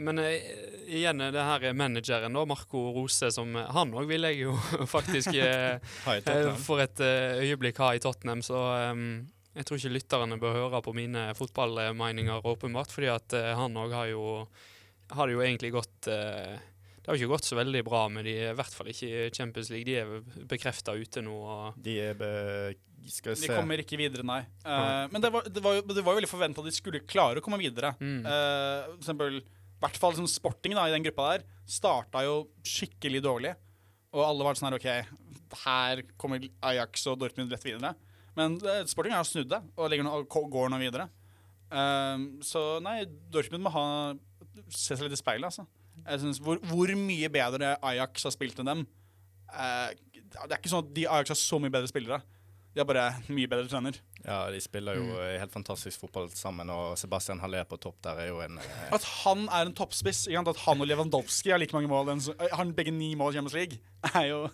[0.00, 0.46] men eh,
[0.88, 4.56] igjen det her er manageren, da, Marco Rose, som eh, Han òg vil jeg jo
[4.94, 5.76] faktisk eh,
[6.08, 10.56] eh, for et eh, øyeblikk ha i Tottenham, så um, jeg tror ikke lytterne bør
[10.62, 14.24] høre på mine fotballmeninger, åpenbart, fordi at eh, han òg har jo
[15.14, 18.24] har det jo egentlig gått uh, Det har jo ikke gått så veldig bra med
[18.24, 19.84] de, i hvert fall ikke i Champions League.
[19.84, 21.36] De er bekrefta ute nå.
[21.76, 22.24] De er.
[23.10, 24.40] Skal vi De kommer ikke videre, nei.
[24.64, 27.02] Eh, men det var, det, var jo, det var jo veldig forventa at de skulle
[27.04, 27.92] klare å komme videre.
[28.00, 28.22] Mm.
[28.24, 32.38] Uh, for eksempel, i hvert fall liksom Sporting da, i den gruppa der starta jo
[32.64, 33.52] skikkelig dårlig.
[34.14, 34.88] Og alle var sånn her OK,
[35.64, 37.92] her kommer Ajax og Dortmund rett videre.
[38.38, 41.10] Men uh, Sporting har snudd det og, og går nå videre.
[42.44, 43.00] Så nei,
[43.34, 43.84] Dortmund må ha
[44.70, 45.64] se seg litt i speilet, altså.
[46.20, 50.92] Synes, hvor, hvor mye bedre Ajax har spilt enn dem Det er ikke sånn at
[50.94, 52.20] de Ajax har så mye bedre spillere.
[52.74, 53.94] De har bare mye bedre trener.
[54.24, 55.18] Ja, de spiller jo Mm.
[55.22, 58.88] eh, helt fantastisk fotball sammen, og Sebastian Haller på topp der er jo en eh,
[58.92, 62.08] At han er en toppspiss, at han og Lewandowski har like mange mål,
[62.40, 63.78] har han begge ni mål i Champions League,
[64.14, 64.48] er jo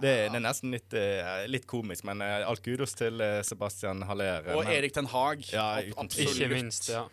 [0.00, 4.02] det, det er nesten litt, eh, litt komisk, men eh, alt kudos til eh, Sebastian
[4.04, 4.42] Haller.
[4.46, 5.44] eh, Og men Erik Ten Hag.
[5.52, 6.36] Ja, absolutt.
[6.36, 7.06] ikke minst, ja.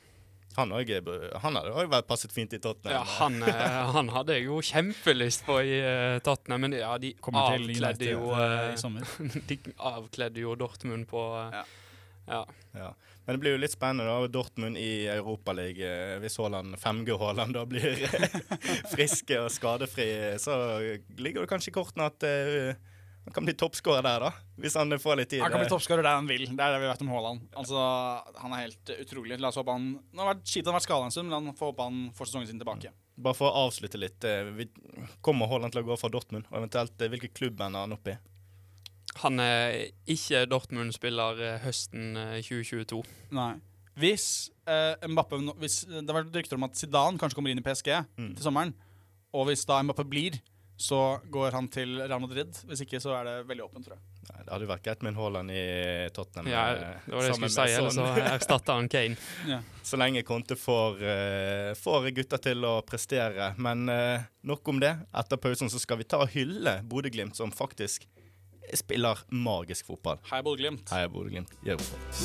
[0.58, 2.94] Han, også, er- han hadde òg vært passet fint i Tottenham.
[3.00, 7.14] ja han, eh, han hadde jeg jo kjempelyst på i eh, Tottenham, men ja, de
[7.22, 9.40] Kommer avkledde jo eh, eh.
[9.50, 11.66] De avkledde jo Dortmund på eh, Ja.
[12.28, 12.44] ja.
[12.74, 12.92] Ja.
[13.26, 14.28] Men det blir jo litt spennende, da.
[14.28, 16.20] Dortmund i Europaligaen.
[16.24, 17.96] Hvis Haaland 5G-Haaland da blir
[18.94, 20.08] friske og skadefri,
[20.44, 20.56] så
[21.18, 22.74] ligger det kanskje i kortene at eh,
[23.26, 24.32] han kan bli toppskårer der, da.
[24.60, 25.42] Hvis han får litt tid.
[25.42, 26.44] Han kan bli toppskårer der han vil.
[26.50, 27.46] Det er det vi vet om Haaland.
[27.56, 27.78] Altså,
[28.42, 29.40] han er helt utrolig.
[29.40, 31.30] La oss håpe han Nå har det vært kjipt han har vært skada en stund,
[31.30, 32.92] men han får håpe han får sesongen sin tilbake.
[33.18, 34.24] Bare for å avslutte litt.
[34.26, 34.70] eh, vi-
[35.22, 36.46] Kommer Haaland til å gå fra Dortmund?
[36.52, 38.18] Og eventuelt eh, hvilken klubb er han opp i?
[39.22, 43.04] Han er ikke Dortmund-spiller eh, høsten eh, 2022.
[43.32, 43.54] Nei.
[44.00, 47.66] Hvis eh, Mbappe hvis, Det har vært rykter om at Zidane kanskje kommer inn i
[47.66, 48.34] PSG Mm.
[48.36, 48.74] til sommeren.
[49.34, 50.40] Og hvis da Mbappe blir,
[50.78, 52.56] så går han til Real Madrid.
[52.68, 54.04] Hvis ikke, så er det veldig åpent, tror jeg.
[54.24, 55.64] Nei, det hadde jo vært greit med en Haaland i
[56.16, 56.50] Tottenham.
[56.50, 58.08] Ja, eh, det var det jeg skulle si, eller så
[58.38, 59.60] erstatter han Kane.
[59.84, 63.52] Så lenge Conte får, eh, får gutta til å prestere.
[63.62, 64.96] Men eh, nok om det.
[65.14, 68.08] Etter pausen så skal vi ta og hylle Bodø-Glimt, som faktisk
[68.74, 70.22] spiller magisk fotball.
[70.32, 70.90] Hei, Bodø-Glimt.
[70.96, 71.52] Hei, Bodø-Glimt.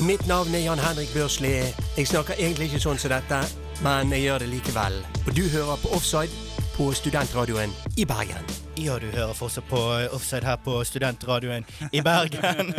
[0.07, 1.51] Mitt navn er Jan Henrik Børsli.
[1.99, 3.43] Jeg snakker egentlig ikke sånn som dette,
[3.85, 5.01] men jeg gjør det likevel.
[5.27, 8.43] Og du hører på Offside på studentradioen i Bergen.
[8.75, 12.69] Ja, du hører fortsatt på eh, Offside her på Studentradioen i Bergen.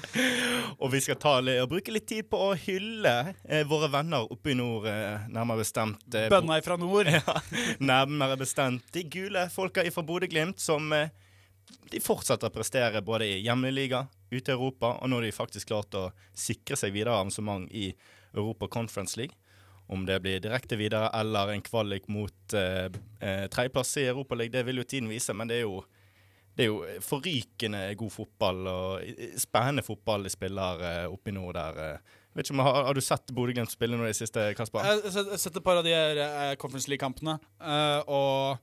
[0.80, 3.12] og vi skal ta litt, og bruke litt tid på å hylle
[3.44, 6.06] eh, våre venner oppe i nord, eh, nærmere bestemt.
[6.16, 7.12] Eh, Bønna fra nord.
[7.18, 7.36] ja,
[7.84, 11.12] nærmere bestemt de gule folka fra Bodø-Glimt som eh,
[11.92, 15.68] de fortsetter å prestere både i hjemmeliga, ute i Europa, og nå har de faktisk
[15.68, 17.90] klart å sikre seg videre arrangement i
[18.32, 19.36] Europa Conference League.
[19.88, 22.86] Om det blir direkte videre eller en kvalik mot eh,
[23.20, 25.82] eh, tredjeplass i Europaligaen, det vil jo tiden vise, men det er jo
[26.56, 31.34] det er jo forrykende god fotball og eh, spennende fotball de spiller eh, oppe i
[31.34, 31.80] nord der.
[31.82, 32.20] eh.
[32.34, 34.86] Vet ikke om, har, har du sett Bodø-Glimt spille noe i det siste, Kasper?
[34.86, 38.58] Jeg har sett- et par av de her, eh, Conference League-kampene, eh, og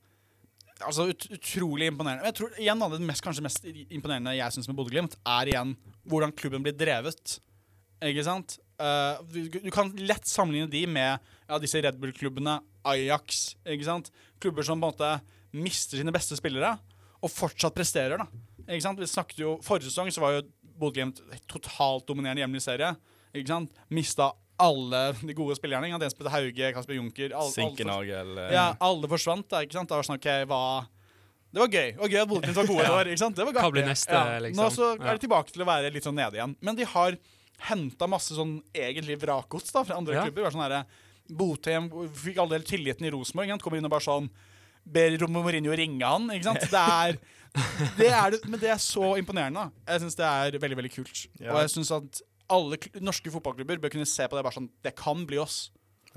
[0.82, 2.26] altså ut, utrolig imponerende.
[2.26, 5.76] Jeg tror igjen Det mest, kanskje mest imponerende jeg syns med Bodø-Glimt, er igjen
[6.08, 7.38] hvordan klubben blir drevet.
[8.02, 8.58] Ikke sant?
[8.80, 12.58] Eh, du, du kan lett sammenligne de med ja, disse Red Bull-klubbene,
[12.88, 13.54] Ajax.
[13.68, 14.10] Ikke sant?
[14.42, 15.12] Klubber som på en måte
[15.52, 16.74] mister sine beste spillere,
[17.22, 18.18] og fortsatt presterer.
[18.22, 18.26] da.
[18.68, 18.98] Ikke sant?
[19.02, 20.44] Vi snakket jo, Forrige sesong så var jo
[20.80, 22.94] Bodø-Glimt totalt dominerende hjemlig serie.
[23.36, 23.70] Ikke sant?
[23.92, 24.30] Mista
[24.62, 25.86] alle de gode spillerne.
[25.86, 26.06] Ikke sant?
[26.08, 28.32] Jens Petter Hauge, Kasper Junker alle, Sinkenagel.
[28.54, 29.46] ja, alle forsvant.
[29.52, 29.90] da, ikke sant?
[29.92, 30.62] Da var sånn, ok, hva...
[31.52, 31.88] Det var gøy.
[32.00, 33.12] og gøy at Bodø-Glimt var gode i år.
[33.12, 33.36] ikke sant?
[33.36, 34.62] Det var Hva blir neste, liksom?
[34.64, 36.56] Nå så er de tilbake til å være litt sånn nede igjen.
[36.64, 37.18] Men de har
[37.58, 40.22] henta masse sånn egentlig vrakgods da, fra andre Ja.
[40.26, 40.42] klubber.
[40.42, 40.84] Var sånn der
[41.32, 43.52] Botheim fikk all del tilliten i Rosenborg.
[43.62, 44.30] Kommer inn og bare sånn
[44.84, 46.26] Ber Mourinho ringe han.
[46.34, 46.60] ikke sant?
[46.72, 47.18] Det er,
[48.00, 49.68] det er det, men det er så imponerende.
[49.70, 49.92] da.
[49.92, 51.26] Jeg syns det er veldig veldig kult.
[51.38, 51.52] Ja.
[51.54, 54.68] Og jeg syns at alle kl- norske fotballklubber bør kunne se på det bare sånn
[54.82, 55.70] Det kan bli oss.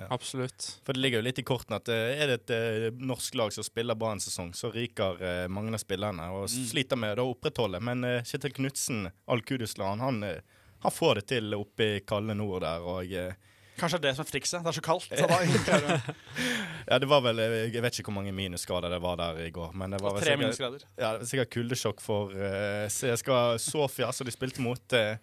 [0.10, 0.80] Absolutt.
[0.84, 2.52] For det ligger jo litt i kortene at eh, er det et
[2.91, 6.50] uh, norsk lag som spiller bra en sesong, så ryker uh, mange av spillerne og
[6.50, 6.65] Mm.
[6.74, 7.80] sliter med å opprettholde.
[7.80, 10.41] Men uh, Kjetil Knutsen, Al-Kuduslan, han, eh,
[10.83, 12.79] han får det til oppe i kalde nord der.
[12.85, 13.33] Og eh,
[13.75, 14.61] Kanskje det er det som er trikset.
[14.63, 15.07] Det er så kaldt.
[15.19, 15.97] Så da
[16.91, 19.49] ja, det var vel eh, Jeg vet ikke hvor mange minusgrader det var der i
[19.51, 19.73] går.
[19.75, 20.85] Men det var vel Tre sikkert- minusgrader.
[20.95, 24.95] Ja, det var sikkert kuldesjokk for uh, CSKA Sofia, som de spilte mot.
[24.95, 25.17] Uh,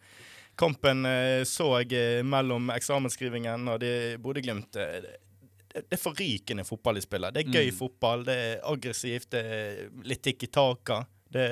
[0.60, 4.76] kampen uh, så jeg eh, mellom eksamensskrivingen og de Bodø-Glimt.
[4.76, 4.98] eh,
[5.72, 7.32] det, det er forrykende fotball de spiller.
[7.32, 7.78] Det er gøy Mm.
[7.78, 10.98] fotball, det er aggressivt, det er litt tikk i taka.
[11.32, 11.46] Det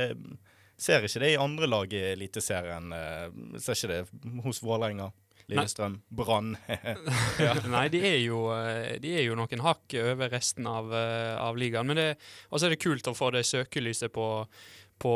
[0.80, 2.92] ser ikke det i andre lag i Eliteserien.
[2.92, 5.10] eh, ser ikke det hos Vålerenga,
[5.50, 6.54] Lillestrøm, Brann.
[7.74, 11.58] Nei, de er, jo, eh, de er jo noen hakk over resten av, eh, av
[11.60, 11.88] ligaen.
[11.90, 12.10] Men det,
[12.50, 14.28] også er det kult å få det søkelyset på,
[15.00, 15.14] på,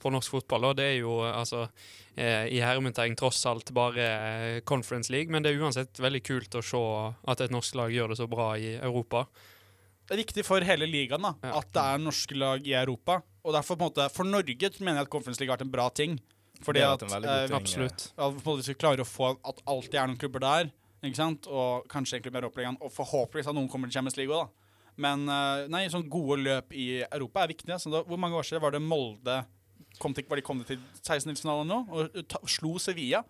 [0.00, 0.70] på norsk fotball.
[0.70, 1.66] Og det er jo altså
[2.14, 6.82] i hermetegn tross alt bare Conference League, men det er uansett veldig kult å se
[7.32, 9.24] at et norsk lag gjør det så bra i Europa.
[10.04, 11.58] Det er viktig for hele ligaen da, Ja.
[11.60, 13.22] at det er norske lag i Europa.
[13.44, 15.70] Og derfor på en måte, For Norge mener jeg at Conference League har vært en
[15.72, 16.18] bra ting.
[16.64, 17.56] Fordi Det at en god eh, ting.
[17.56, 18.12] Absolutt.
[18.16, 20.70] at på en måte vi skal klare å få at alltid er noen klubber der.
[21.04, 21.46] ikke sant?
[21.46, 22.80] Og kanskje egentlig mer oppleggende.
[22.80, 24.52] Og forhåpentligvis at noen kommer til Champions League òg, da.
[24.96, 27.68] Men eh, nei, sånn gode løp i Europa er viktig.
[27.74, 27.90] Altså.
[27.90, 29.44] Da, hvor mange år siden var det Molde
[30.00, 33.24] kom til, var de kommet til 16-finalen nå og ta, slo Sevilla?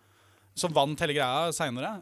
[0.54, 1.96] Som vant hele greia seinere.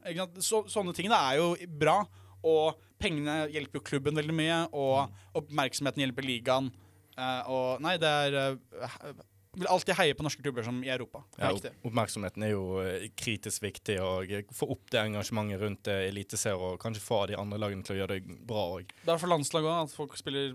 [0.44, 2.02] Så, sånne ting da er jo bra.
[2.44, 5.10] Og pengene hjelper jo klubben veldig mye, og
[5.42, 6.70] oppmerksomheten hjelper ligaen.
[7.18, 9.10] Uh, og nei, det er uh,
[9.52, 11.20] Vil alltid heie på norske klubber som i Europa.
[11.36, 16.06] Ja, er oppmerksomheten er jo eh, kritisk viktig, og få opp det engasjementet rundt eh,
[16.08, 18.94] eliteserie, og kanskje få de andre lagene til å gjøre det bra òg.
[19.02, 20.54] Det er for landslag òg, at folk spiller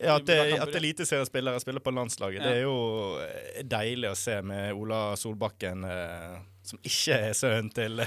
[0.00, 2.48] Ja, at, at eliteseriespillere spiller på landslaget, Ja.
[2.48, 8.02] det er jo deilig å se med Ola Solbakken, eh, som ikke er sønnen til,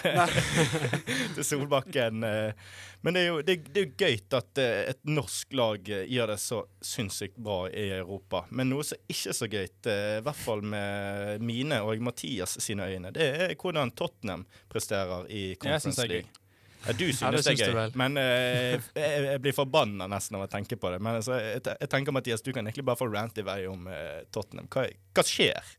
[1.35, 2.23] til Solbakken.
[2.27, 2.67] Eh.
[3.03, 6.33] Men det er jo det, det er gøy at eh, et norsk lag eh, gjør
[6.33, 8.45] det så sinnssykt bra i Europa.
[8.51, 12.87] Men noe som ikke er så gøy, i hvert fall med mine og Mathias sine
[12.89, 16.15] øyne, det er hvordan Tottenham presterer i Conference er.
[16.15, 16.39] League.
[16.83, 20.35] Ja, du synes Ja, det det er gøy, men uh, jeg, jeg blir forbanna nesten
[20.35, 20.99] av å tenke på det.
[20.99, 23.87] Men altså, jeg, jeg tenker, Mathias, du kan egentlig bare få rant i vei om
[23.87, 24.67] uh, Tottenham.
[24.73, 25.71] Hva, hva skjer?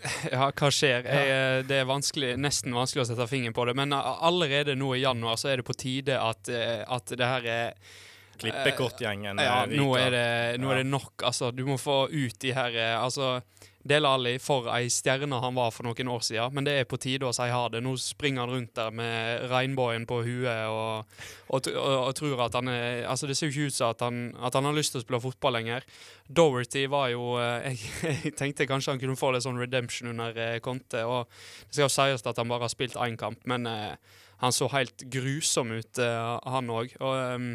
[0.32, 1.04] Ja, hva skjer?
[1.04, 4.94] Jeg, eh, det er vanskelig, nesten vanskelig å sette fingeren på det, men allerede nå
[4.96, 7.98] i januar så er det på tide at, eh, at det her er
[8.40, 11.26] Klippekortgjengen Ja, eh, nå er, det, nå er det nok.
[11.28, 13.42] Altså, du må få ut de her Altså,
[13.82, 16.98] Dele Alli, for ei stjerne han var for noen år siden, men det er på
[17.00, 17.80] tide å si ha det.
[17.80, 21.16] Nå springer han rundt der med regnbuen på huet og,
[21.48, 24.04] og, og, og tror at han er Altså, det ser jo ikke ut som at
[24.04, 25.86] han, at han har lyst til å spille fotball lenger.
[26.28, 30.36] Doherty var jo eh, jeg, jeg tenkte kanskje han kunne få litt sånn redemption under
[30.36, 31.30] eh, Conte, og
[31.66, 33.94] det skal jo sies at han bare har spilt én kamp, men eh,
[34.40, 36.94] han så helt grusom ut, eh, han òg.
[37.00, 37.50] Og ehm,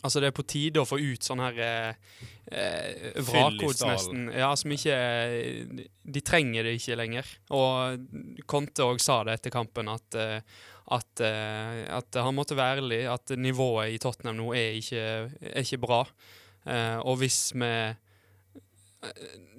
[0.00, 1.94] Altså, det er på tide å få ut sånn her eh,
[2.48, 3.60] eh, stallen.
[3.60, 4.26] nesten.
[4.32, 4.96] Ja, som ikke
[6.00, 7.32] De trenger det ikke lenger.
[7.56, 10.40] Og Conte òg sa det etter kampen, at, eh,
[10.96, 13.02] at, eh, at han måtte være ærlig.
[13.12, 15.04] At nivået i Tottenham nå er ikke,
[15.52, 16.04] er ikke bra.
[16.66, 17.72] Eh, og hvis vi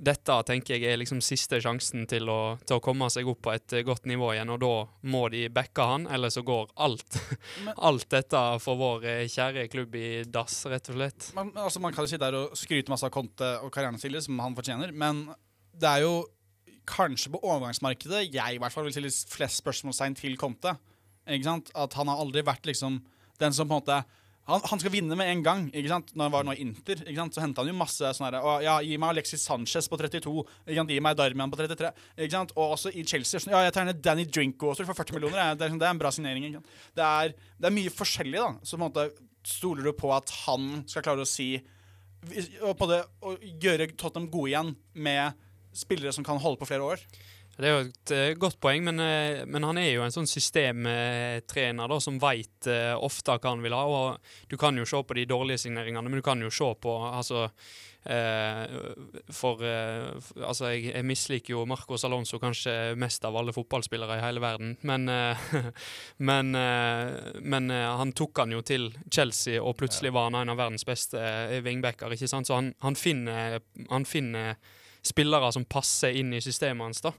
[0.02, 3.54] dette tenker jeg er liksom siste sjansen til å, til å komme seg opp på
[3.56, 4.74] et eh, godt nivå igjen, og da
[5.10, 7.18] må de backe han, eller så går alt,
[7.90, 11.32] alt dette for vår eh, kjære klubb i dass, rett og slett.
[11.38, 14.20] Man, altså, man kan jo sitte der og skryte masse av Conte og karrieren sin,
[14.22, 15.26] som han fortjener, men
[15.74, 16.16] det er jo
[16.92, 20.76] kanskje på overgangsmarkedet jeg i hvert fall vil stille flest spørsmålstegn til Conte.
[21.30, 21.74] Ikke sant?
[21.78, 23.00] At han har aldri vært liksom
[23.42, 24.02] den som på en måte
[24.54, 25.64] han, han skal vinne med en gang.
[25.72, 26.12] ikke sant?
[26.16, 27.36] Når han var nå i Inter, ikke sant?
[27.38, 30.34] så henta han jo masse sånn herre «Å, Ja, gi meg Alexis Sanchez på 32.
[30.68, 30.94] Ikke sant?
[30.96, 31.92] Gi meg Darmian på 33.
[32.18, 32.54] Ikke sant?
[32.58, 33.40] Og også i Chelsea.
[33.42, 35.56] Sånn, ja, jeg tegner Danny Danny også for 40 millioner.
[35.56, 36.48] Det er, sånn- det er en bra signering.
[36.50, 36.74] Ikke sant?
[37.00, 38.52] Det, er, det er mye forskjellig, da.
[38.64, 39.08] Så på en måte
[39.48, 41.54] stoler du på at han skal klare å si
[42.62, 45.34] og på det, å gjøre Tottenham gode igjen med
[45.74, 47.02] spillere som kan holde på flere år.
[47.62, 50.30] Det er jo et eh, godt poeng, men, eh, men han er jo en sånn
[50.30, 53.86] systemtrener da, som veit uh, ofte hva han vil ha.
[53.86, 56.98] og Du kan jo se på de dårlige signeringene, men du kan jo se på
[57.06, 57.48] altså,
[58.10, 58.66] eh,
[59.34, 60.10] For eh,
[60.42, 64.76] altså, jeg, jeg misliker jo Marcos Alonso kanskje mest av alle fotballspillere i hele verden.
[64.88, 65.48] Men, eh,
[66.30, 70.54] men, eh, men eh, han tok han jo til Chelsea, og plutselig var han en
[70.56, 71.22] av verdens beste
[71.66, 72.14] wingbacker.
[72.14, 72.50] ikke sant?
[72.50, 74.56] Så han, han finner, han finner
[75.02, 77.02] spillere som passer inn i systemet hans.
[77.02, 77.14] da.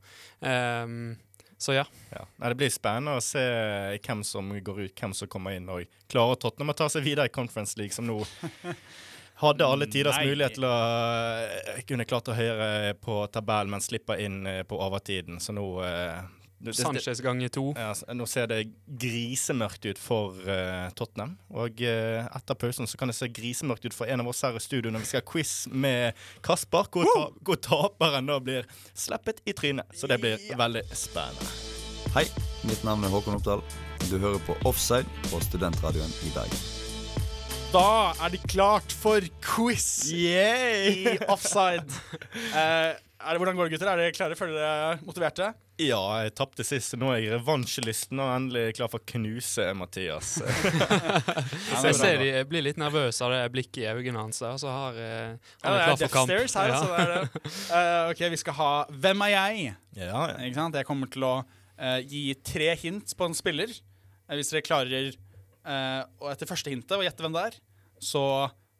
[0.84, 1.14] Um,
[1.62, 1.84] så ja.
[2.10, 2.26] Ja.
[2.36, 3.42] Nei, det blir spennende å se
[4.02, 5.68] hvem som går ut, hvem som kommer inn.
[5.70, 8.16] Og klarer Tottenham å ta seg videre i Conference League, som nå
[9.44, 10.32] hadde alle tiders Nei.
[10.32, 14.78] mulighet til å eh, kunne klart å høyere på tabellen, men slipper inn eh, på
[14.82, 15.38] overtiden.
[15.42, 16.18] Så nå eh,
[16.70, 17.64] Sanchez ganger to.
[17.76, 21.34] ja, nå ser det grisemørkt ut for uh, Tottenham.
[21.50, 24.56] Og uh, etter pausen så kan det se grisemørkt ut for en av oss her
[24.56, 28.68] i studio når vi skal ha quiz med Kasper, hvor, ta hvor taperen da blir
[28.94, 29.90] sluppet i trynet.
[29.96, 31.50] Så det blir veldig spennende.
[32.12, 32.26] Hei,
[32.68, 33.64] mitt navn er Håkon Oppdal.
[34.10, 36.62] Du hører på Offside på Studentradioen i Bergen.
[37.72, 41.88] Da er det klart for quiz i offside.
[42.52, 43.88] Eh, er det, hvordan går det, gutter?
[43.92, 44.36] Er dere klare?
[44.38, 45.52] Føler dere motiverte?
[45.82, 50.34] Ja, jeg tapte sist, nå er jeg revansjelysten og endelig klar for å knuse Mathias.
[51.86, 54.38] Jeg ser de jeg blir litt nervøs av det blikket i øynene hans.
[54.42, 56.30] der, Så har, eh, Ja, han det er klar for kamp.
[56.30, 56.68] Stairs her.
[56.70, 56.78] Ja.
[56.78, 57.50] Altså, det er det.
[57.82, 59.74] Eh, ok, vi skal ha Hvem er jeg?
[59.96, 60.36] ja, ja.
[60.44, 60.76] Ikke sant?
[60.76, 63.72] Jeg kommer til å uh, gi tre hint på en spiller.
[64.32, 67.56] Hvis dere klarer uh, etter første hintet å gjette hvem det er,
[68.02, 68.22] så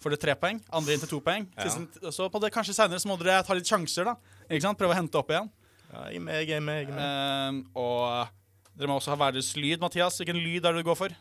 [0.03, 0.61] får dere tre poeng.
[0.75, 1.49] Andre hint til to poeng.
[1.57, 2.13] Ja.
[2.13, 4.17] Så på det kanskje senere må dere ta litt sjanser, da.
[4.53, 4.79] Ikke sant?
[4.79, 5.49] Prøve å hente opp igjen.
[5.93, 6.81] ja jeg meg, med, jeg i med.
[6.83, 7.67] Jeg er med.
[7.67, 10.19] Eh, og dere må også ha verdens lyd, Mathias.
[10.21, 11.15] Hvilken lyd er det du går for?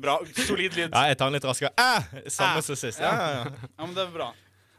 [0.00, 0.16] Bra.
[0.46, 0.88] Solid lyd.
[0.94, 1.72] Ja, jeg tar den litt raskere.
[1.76, 2.64] Ah, samme Ah.
[2.64, 3.00] som sist.
[3.00, 3.12] Ja.
[3.12, 4.30] Ja, ja, Ja, men det er bra.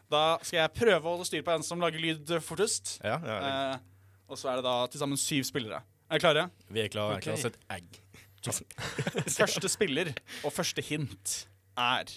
[0.10, 3.00] Da skal jeg prøve å holde styr på en som lager lyd fortest.
[3.04, 3.20] ja.
[3.22, 3.74] ja, ja.
[3.74, 3.90] Uh,
[4.34, 5.82] og så er det da til sammen syv spillere.
[6.10, 6.46] Er dere klare?
[6.74, 7.18] Vi er klare.
[7.20, 7.34] Okay.
[7.34, 8.00] Klare som egg.
[9.40, 10.10] Første spiller
[10.44, 11.34] og første hint
[11.80, 12.10] er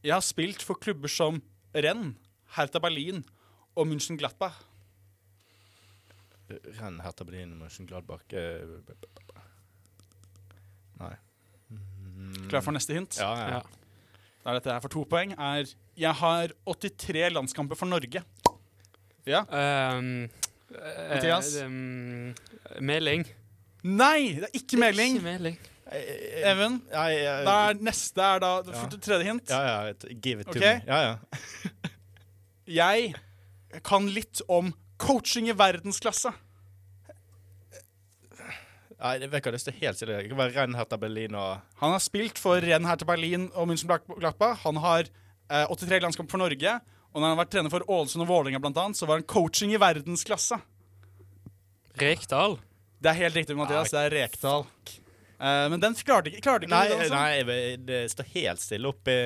[0.00, 1.42] Jeg har spilt for klubber som
[1.74, 2.14] Renn,
[2.56, 3.20] Hertha Berlin
[3.76, 4.56] og München Glattbach.
[6.48, 8.62] Renn Hertha Berlin, Mönchengladbach eh,
[11.00, 11.16] Nei.
[12.48, 13.18] Klar for neste hint?
[13.18, 13.48] Ja, ja.
[13.56, 13.62] Ja.
[14.44, 15.34] Da er dette her for to poeng.
[15.34, 15.66] Er
[15.98, 18.22] Jeg har 83 landskamper for Norge.
[19.26, 19.42] Ja.
[19.42, 20.28] Um,
[20.70, 21.56] eh, Mathias?
[21.64, 22.34] Um,
[22.80, 23.26] Meling.
[23.82, 25.18] Nei, det er ikke meling.
[25.18, 25.58] Ikke Meling.
[26.42, 28.86] Even, Ja, ja, da er neste er da Ja.
[28.90, 29.50] tredje hint.
[29.50, 30.78] ja, ja, give it to okay.
[30.78, 30.82] me.
[30.86, 31.16] Ja, ja.
[32.66, 33.14] Jeg
[33.84, 36.32] kan litt om coaching i verdensklasse.
[38.96, 40.18] Nei, jeg vet ikke, hva jeg har helt stille.
[40.22, 43.90] Det kan være Renn Berlin og Han har spilt for Renn Hertha Berlin og München
[43.92, 44.62] Glattbach.
[44.64, 45.10] Han har
[45.50, 46.78] eh, 83 landskamper for Norge.
[47.12, 49.28] Og når han har vært trener for Ålesund og Vålerenga, blant annet, så var han
[49.28, 50.58] coaching i verdensklasse.
[52.00, 52.58] Rekdal.
[53.00, 53.92] Det er helt riktig, Mathias.
[53.92, 54.66] Det er Rekdal.
[55.36, 57.18] Eh, men den klarte ikke, klarte ikke Nei, du, altså.
[57.18, 59.16] nei, det står helt stille oppi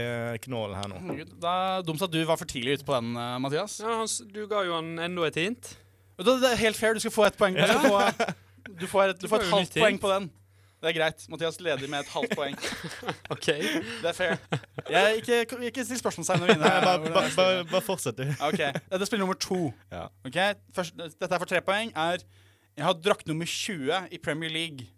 [0.46, 0.98] knålen her nå.
[1.30, 3.78] Det er dumt at du var for tidlig ute på den, eh, Mathias.
[3.84, 5.76] Ja, Hans, du ga jo han enda et hint.
[6.18, 6.94] Det, Det er helt fair.
[6.94, 7.54] Du skal få ett poeng.
[7.56, 8.36] Du, får,
[8.80, 10.28] du får et, du får et halvt poeng på den.
[10.80, 11.24] Det er greit.
[11.28, 12.54] Mathias leder med et halvt poeng.
[13.34, 13.46] OK.
[13.46, 14.36] Det er fair.
[14.88, 16.76] Jeg, ikke, ikke still spørsmålstegn ved vinneren.
[16.80, 16.84] vinne.
[16.86, 17.66] Bare, ba, ba, jeg bare, spiller.
[17.70, 18.30] bare fortsett, du.
[18.48, 19.58] Ok, Dette er spill nummer to.
[19.92, 20.06] Ja.
[20.26, 20.56] Okay?
[20.76, 21.92] Først, Dette er for tre poeng.
[21.94, 22.24] Er
[22.76, 24.88] Jeg har drakt nummer 20 i Premier League.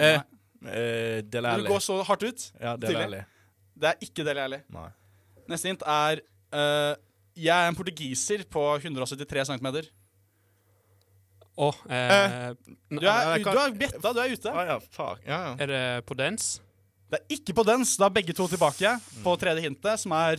[0.00, 0.22] Eh.
[0.60, 1.64] Eh, Del Alli.
[1.64, 2.46] du går så hardt ut?
[2.60, 2.96] Ja, Del?
[2.96, 3.22] Alli.
[3.80, 4.58] Det er ikke Dele Alli.
[4.74, 4.88] Nei.
[5.50, 6.92] Neste hint er eh,
[7.40, 9.70] Jeg er en portugiser på 173 cm.
[11.60, 12.50] Å, eh,
[12.88, 14.52] Du er, du er bjetta, du er ute.
[14.52, 15.22] Å ja, fuck.
[15.26, 15.54] Ja, ja.
[15.60, 16.60] er det på dance?
[17.10, 17.96] Det er ikke på dens.
[17.98, 18.92] Da er begge to tilbake
[19.24, 20.38] på tredje hintet, som er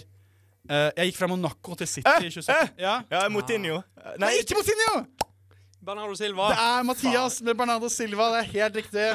[0.69, 2.79] eh, Jeg gikk fra Monaco til City i 2017.
[2.79, 3.01] Ja.
[3.11, 3.81] ja Moutinho.
[4.21, 5.01] Nei, ikke Moutinho!
[5.81, 6.49] Bernardo Silva.
[6.53, 8.27] Det er Mathias med Bernardo Silva.
[8.35, 9.05] Det er helt riktig.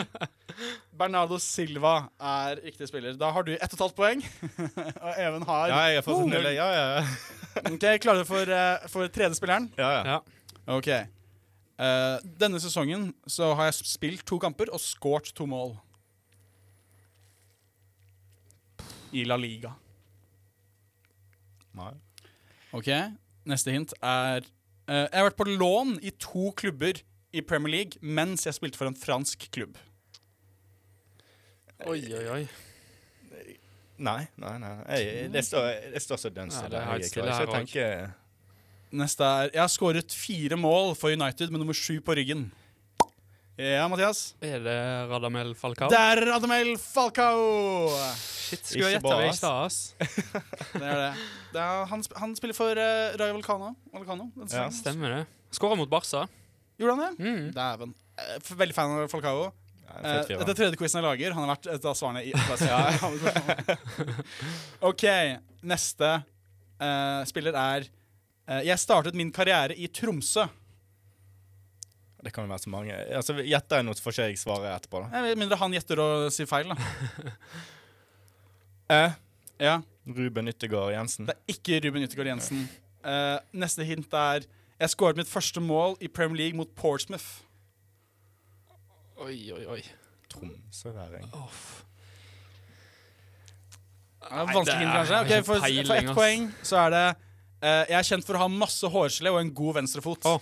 [0.99, 3.15] Bernardo Silva er riktig spiller.
[3.21, 4.25] Da har du ett og et halvt poeng.
[5.05, 6.27] og Even har Ja, jeg har fått Oh.
[6.31, 6.49] null.
[6.57, 7.05] Ja, ja.
[7.73, 9.71] Ok, Klarer du for, uh, for tredje spilleren?
[9.79, 10.03] ja, ja.
[10.17, 10.19] Ja.
[10.75, 10.89] Ok.
[11.77, 15.77] Uh, denne sesongen så har jeg spilt to kamper og scoret to mål.
[19.17, 19.71] I La Liga.
[21.77, 21.93] Nei.
[22.75, 22.91] Ok,
[23.47, 24.43] Neste hint er
[24.87, 27.01] Jeg har vært på lån i to klubber
[27.35, 29.75] i Premier League mens jeg spilte for en fransk klubb.
[31.87, 32.45] Oi, oi, oi.
[33.97, 34.71] Nei, nei, nei.
[34.93, 36.81] Jeg, det, står, det står så dønn stille.
[37.01, 37.87] Jeg klarer ikke å tenke
[38.97, 42.47] Neste er Jeg har skåret fire mål for United med nummer sju på ryggen.
[43.57, 44.35] Ja, Mathias?
[44.45, 44.77] Er det
[45.09, 45.87] Radamel Falcao?
[45.89, 47.89] Det er Radamel Falcao!
[48.21, 49.39] Shit, skulle jeg gjette det i ass.
[49.41, 49.95] stad, ass.
[50.77, 51.13] Det er det.
[51.55, 53.71] det er, han, sp han spiller for uh, Rayo Vallecano.
[53.95, 54.67] Vallecano Ja.
[54.77, 55.23] Stemmer det.
[55.57, 56.27] Skåra mot Barca.
[56.77, 57.25] Gjorde han det?
[57.25, 57.49] Mm.
[57.57, 57.95] Dæven.
[58.21, 59.47] Eh, Veldig fan av Falcao.
[59.49, 59.53] Ja,
[59.97, 61.33] Eh, fyr, dette er tredje quizen jeg lager.
[61.33, 62.35] Han har vært et av svarene i.
[64.91, 65.05] OK.
[65.65, 70.45] Neste uh, spiller er uh, Jeg startet min karriere i Tromsø.
[72.25, 72.95] Det kan jo være så mange.
[73.15, 75.03] Altså, Gjetter jeg noe, så får ikke jeg svare etterpå.
[75.05, 75.21] da.
[75.23, 76.77] Med mindre han gjetter og sier feil, da.
[78.89, 79.11] Eh,
[79.59, 79.81] Ja.
[80.07, 81.27] Ruben Yttergård Jensen.
[81.27, 82.69] Det er ikke Ruben Yttergård Jensen.
[83.05, 84.45] Eh, neste hint er
[84.79, 87.25] Jeg skåret mitt første mål i Premier League mot Portsmouth.
[89.19, 89.81] Oi, oi, oi.
[90.31, 91.25] Tromsøværing.
[94.21, 95.15] Det er vanskelig hint, kanskje.
[95.15, 97.03] jeg har Ok, ikke for, for ett poeng så er det
[97.63, 100.27] eh, Jeg er kjent for å ha masse hårgelé og en god venstrefot.
[100.27, 100.37] Å.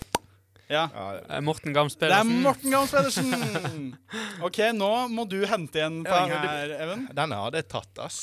[0.71, 0.85] Ja.
[1.29, 2.29] Eh, Morten Gams Pedersen.
[2.29, 3.97] Det er Morten Gams Pedersen!
[4.45, 7.03] OK, nå må du hente igjen poeng Ja, her, Even.
[7.13, 8.17] denne hadde jeg tatt, ass.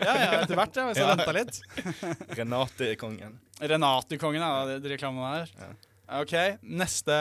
[0.00, 0.78] Ja, ja, etter hvert.
[0.80, 1.16] Ja, hvis jeg Ja.
[1.16, 1.60] venta litt.
[2.40, 3.36] Renate-kongen.
[3.60, 5.52] Renate-kongen, ja, det reklamen her.
[5.60, 5.70] Ja.
[6.22, 6.34] OK,
[6.80, 7.14] neste,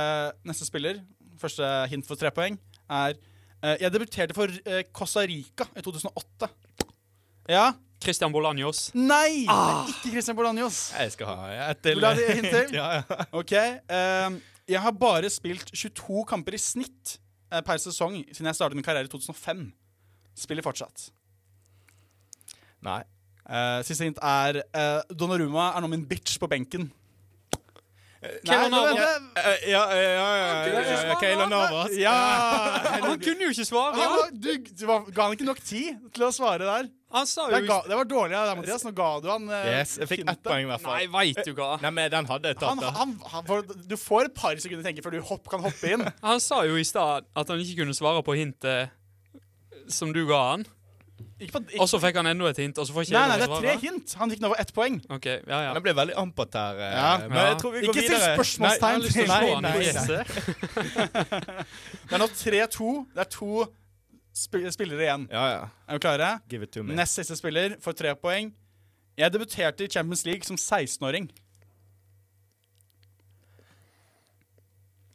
[0.47, 1.03] neste spiller,
[1.39, 2.57] første hint for tre poeng,
[2.91, 3.15] er
[3.63, 6.49] uh, Jeg debuterte for uh, Costa Rica i 2008.
[7.51, 7.71] Ja?
[8.01, 8.87] Christian Bolanjos.
[8.97, 9.43] Nei!
[9.45, 10.87] Er ikke Christian Bolanjos.
[10.97, 11.99] Jeg skal ha et til.
[11.99, 12.73] Vil du ha et hint til?
[12.79, 13.25] ja, ja.
[13.37, 13.53] OK.
[13.53, 14.39] ehm,
[14.71, 17.17] jeg har bare spilt 22 kamper i snitt
[17.51, 19.67] eh, per sesong siden jeg startet min karriere i 2005.
[20.41, 21.09] Spiller fortsatt.
[22.85, 23.01] Nei.
[23.51, 26.89] Eh, siste hint er uh, Donnarumma er nå min bitch på benken.
[28.45, 28.99] Keylor Navas.
[29.65, 30.65] Ja, ja, ja.
[31.25, 31.45] ja.
[31.49, 31.95] Navas.
[31.97, 32.13] Ja!
[33.01, 33.97] Han kunne jo ikke svare!
[33.97, 36.91] Var- du, du ga han ikke nok tid til å svare der?
[37.11, 38.83] Han sa Det, jo ga, det var dårlig av deg, Mathias.
[38.87, 40.95] Nå ga du han eh, Yes, jeg fikk ett poeng i hvert fall.
[40.95, 41.71] Nei, veit du hva.
[41.83, 42.91] Nei, men den hadde jeg tatt, Han, da.
[42.95, 45.91] han, han får, du får et par sekunder å tenke før du hopp, kan hoppe
[45.95, 46.05] inn.
[46.29, 48.95] Han sa jo i stad at han ikke kunne svare på hintet
[49.91, 50.63] som du ga han.
[51.41, 53.21] Ikke på, ikke, Og så fikk han enda et hint, og så får ikke nei,
[53.31, 53.81] nei, det er tre svare.
[53.81, 54.13] hint.
[54.21, 54.99] Han fikk nå ett poeng.
[55.17, 55.71] Ok, ja, ja.
[55.75, 56.77] Den ble veldig ampert her.
[56.85, 57.11] eh, Ja.
[57.27, 58.35] Men jeg tror vi går Ikke still videre.
[58.37, 60.05] spørsmålstegn Jeg har lyst til å Nei, slå han nei, i nei.
[62.11, 62.91] Det er nå 3-2.
[63.15, 63.51] Det er to
[64.31, 65.27] sp spillere igjen.
[65.31, 65.63] Ja, ja.
[65.87, 66.31] Er vi klare?
[66.49, 66.95] Give it to me.
[66.95, 68.53] Nest siste spiller får tre poeng.
[69.19, 71.27] Jeg debuterte i Champions League som 16-åring.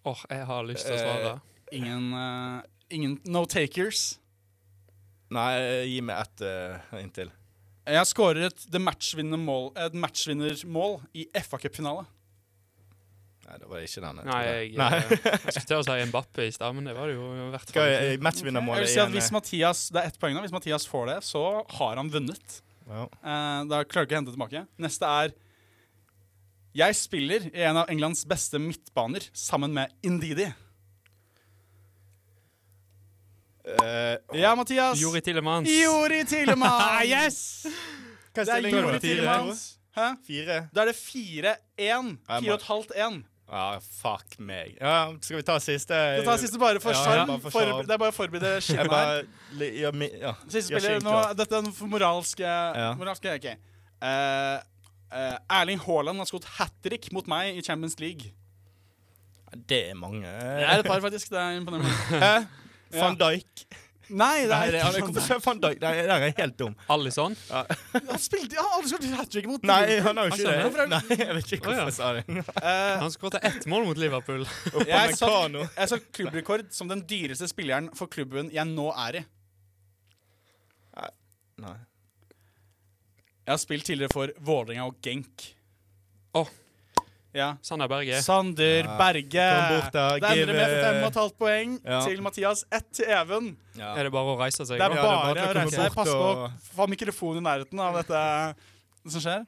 [0.06, 1.32] Åh, jeg har lyst til å svare.
[1.74, 2.60] Ingen, uh,
[2.94, 4.20] ingen No takers.
[5.34, 5.50] Nei,
[5.90, 7.32] gi meg ett uh, inntil.
[7.86, 12.04] Jeg har skåret et matchvinnermål, match i FA-cupfinale.
[13.46, 14.20] Nei, det var ikke den.
[14.26, 14.90] Nei, jeg, Nei.
[14.96, 17.48] jeg, jeg skulle til å si Mbappé i stad, men det var det jo i
[17.52, 18.22] hvert fall.
[18.26, 19.14] matchvinnermålet vil si at igjen?
[19.14, 20.42] hvis Mathias, Det er ett poeng nå.
[20.42, 21.42] Hvis Mathias får det, så
[21.78, 22.56] har han vunnet.
[22.86, 23.04] Ja.
[23.22, 24.64] Uh, da klarer du ikke å hente tilbake.
[24.82, 25.34] Neste er
[26.76, 30.50] Jeg spiller i en av Englands beste midtbaner sammen med Indidi.
[33.66, 34.98] Uh, Ja, Mathias.
[35.00, 35.70] Jori Tillemans.
[35.70, 37.06] Jori Tillemans!
[37.14, 37.38] yes!
[38.34, 39.64] Hva er stillingen Jori Tillemans.
[39.70, 39.82] Fire?
[39.96, 40.10] Hæ?
[40.26, 40.58] Fire?
[40.76, 41.56] Da er det 4-1.
[41.80, 43.22] Ja, jeg må- 4,5-1.
[43.46, 44.74] Ja, fuck meg.
[44.80, 45.98] Ja, skal vi ta siste?
[46.18, 47.36] Vi tar siste bare for Ja, sjarm.
[47.44, 49.28] for For, det er bare å forberede Jeg her.
[49.62, 50.32] ja, ja.
[50.50, 51.14] Siste spiller nå.
[51.38, 52.56] Dette er en moralske,
[52.98, 53.46] moralske OK.
[53.46, 54.56] Eh,
[55.14, 58.34] eh, Erling Haaland har skutt hat trick mot meg i Champions League.
[59.54, 60.26] Det er mange.
[60.26, 61.30] Det er et par, faktisk.
[61.30, 62.46] Det er imponerende.
[62.98, 63.66] Van Dijk.
[64.06, 65.80] Nei, det er det er, ikke hvorfor Van Dijk?
[65.82, 66.74] Nei, det er jeg helt dum.
[66.94, 67.32] Alison.
[67.50, 70.86] Han spilte Han har aldri hat trick mot Nei, han har jo ikke det.
[70.92, 71.86] Nei, jeg vet ikke ja.
[71.86, 72.66] hvorfor jeg sa det.
[73.02, 74.46] Han skåret ett mål mot Liverpool.
[74.86, 79.24] jeg sa klubbrekord som den dyreste spilleren for klubben jeg nå er i.
[81.62, 81.76] Nei.
[83.46, 85.44] Jeg har spilt tidligere for Vålerenga og Genk.
[86.36, 86.48] Åh.
[87.36, 87.48] Ja.
[87.62, 88.20] Sander Berge.
[88.24, 88.94] Sander Ja.
[88.98, 89.46] Berge.
[89.70, 91.98] Bort da, Det ender det med eh, fem og et halvt poeng ja.
[92.06, 92.64] til Mathias.
[92.72, 93.50] Ett til Even.
[93.76, 93.90] Ja.
[93.94, 94.78] Er det bare å reise seg?
[94.80, 95.92] Det er det er bare å å reise seg.
[95.94, 98.22] Pass på å og- få mikrofonen i nærheten av dette
[99.12, 99.46] som skjer.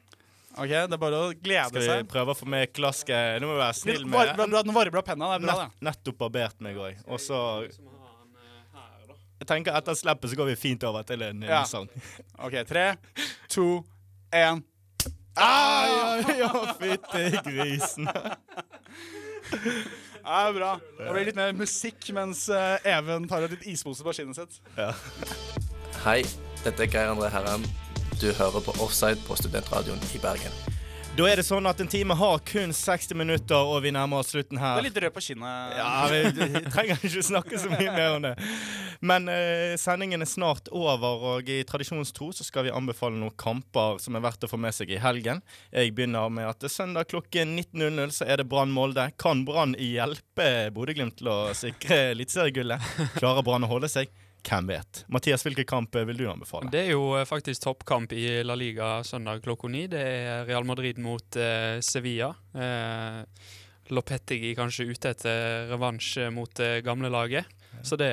[0.59, 1.82] Ok, Det er bare å glede seg.
[1.86, 3.14] Skal vi prøve å få med klaske?
[3.41, 5.39] Nå må vi være snill med var- bra- bra- varmer opp penna.
[5.39, 6.97] Det er bra, Nett, nettopp barbert meg òg.
[7.07, 7.68] Og så
[9.39, 11.61] Jeg tenker etter slippet så går vi fint over til en ja.
[11.64, 11.86] sang.
[12.43, 12.97] OK, tre,
[13.49, 13.84] to,
[14.34, 14.64] én.
[15.39, 18.09] Ah, ja, ja, fytti grisen.
[20.28, 20.74] Ja, bra.
[20.99, 24.59] Det blir litt mer musikk mens eh, Even tar ut litt ispose på skinnet sitt.
[24.76, 24.91] Ja.
[26.05, 26.18] Hei,
[26.66, 27.64] dette er Geir André Herrem.
[28.20, 30.53] Du hører på Offside på Studentradioen i Bergen.
[31.16, 34.34] Da er det sånn at en time har kun 60 minutter, og vi nærmer oss
[34.34, 35.72] slutten Du Det er litt rød på kinnet.
[35.78, 38.34] Ja, vi, vi trenger ikke snakke så mye mer om det.
[39.01, 44.01] Men eh, sendingen er snart over, og i tradisjonstro så skal vi anbefale noen kamper
[44.03, 45.42] som er verdt å få med seg i helgen.
[45.70, 49.11] Jeg begynner med at søndag klokken 19.00 så er det Brann Molde.
[49.20, 52.88] Kan Brann hjelpe Bodø-Glimt til å sikre eliteseriegullet?
[53.20, 54.11] Klarer Brann å holde seg?
[54.49, 55.05] Hvem vet?
[55.12, 56.70] Mathias, hvilken kamp vil du anbefale?
[56.72, 59.86] Det er jo eh, faktisk toppkamp i La Liga søndag klokka ni.
[59.90, 62.32] Det er Real Madrid mot eh, Sevilla.
[62.55, 63.22] Eh,
[63.94, 67.49] Lopetegui kanskje ute etter revansj mot det gamle laget.
[67.86, 68.10] Så det,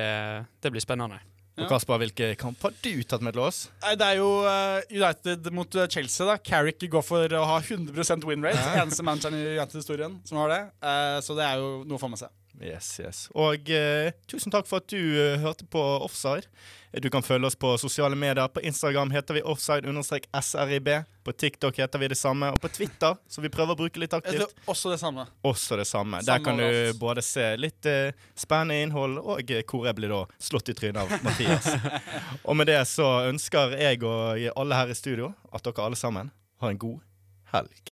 [0.62, 1.18] det blir spennende.
[1.56, 3.62] Og Kasper, Hvilke kamp har du tatt med til oss?
[3.80, 6.26] Nei, Det er jo eh, United mot eh, Chelsea.
[6.28, 8.60] da Carrick går for å ha 100 win rate.
[8.76, 10.60] Eneste manageren i United-historien som har det.
[10.84, 12.32] Eh, så det er jo noe å få med seg.
[12.62, 13.26] Yes, yes.
[13.36, 16.48] Og eh, tusen takk for at du eh, hørte på Offside.
[17.02, 18.48] Du kan følge oss på sosiale medier.
[18.48, 20.88] På Instagram heter vi offside-srib.
[21.24, 22.48] På TikTok heter vi det samme.
[22.50, 25.26] Og på Twitter, som vi prøver å bruke litt aktivt, er også det samme.
[25.42, 26.22] også det samme.
[26.24, 30.22] Der kan du både se litt eh, spennende innhold, og eh, hvor jeg blir da
[30.40, 31.68] slått i trynet av Mathias.
[32.48, 36.32] og med det så ønsker jeg og alle her i studio at dere alle sammen
[36.62, 37.02] har en god
[37.52, 37.82] helg.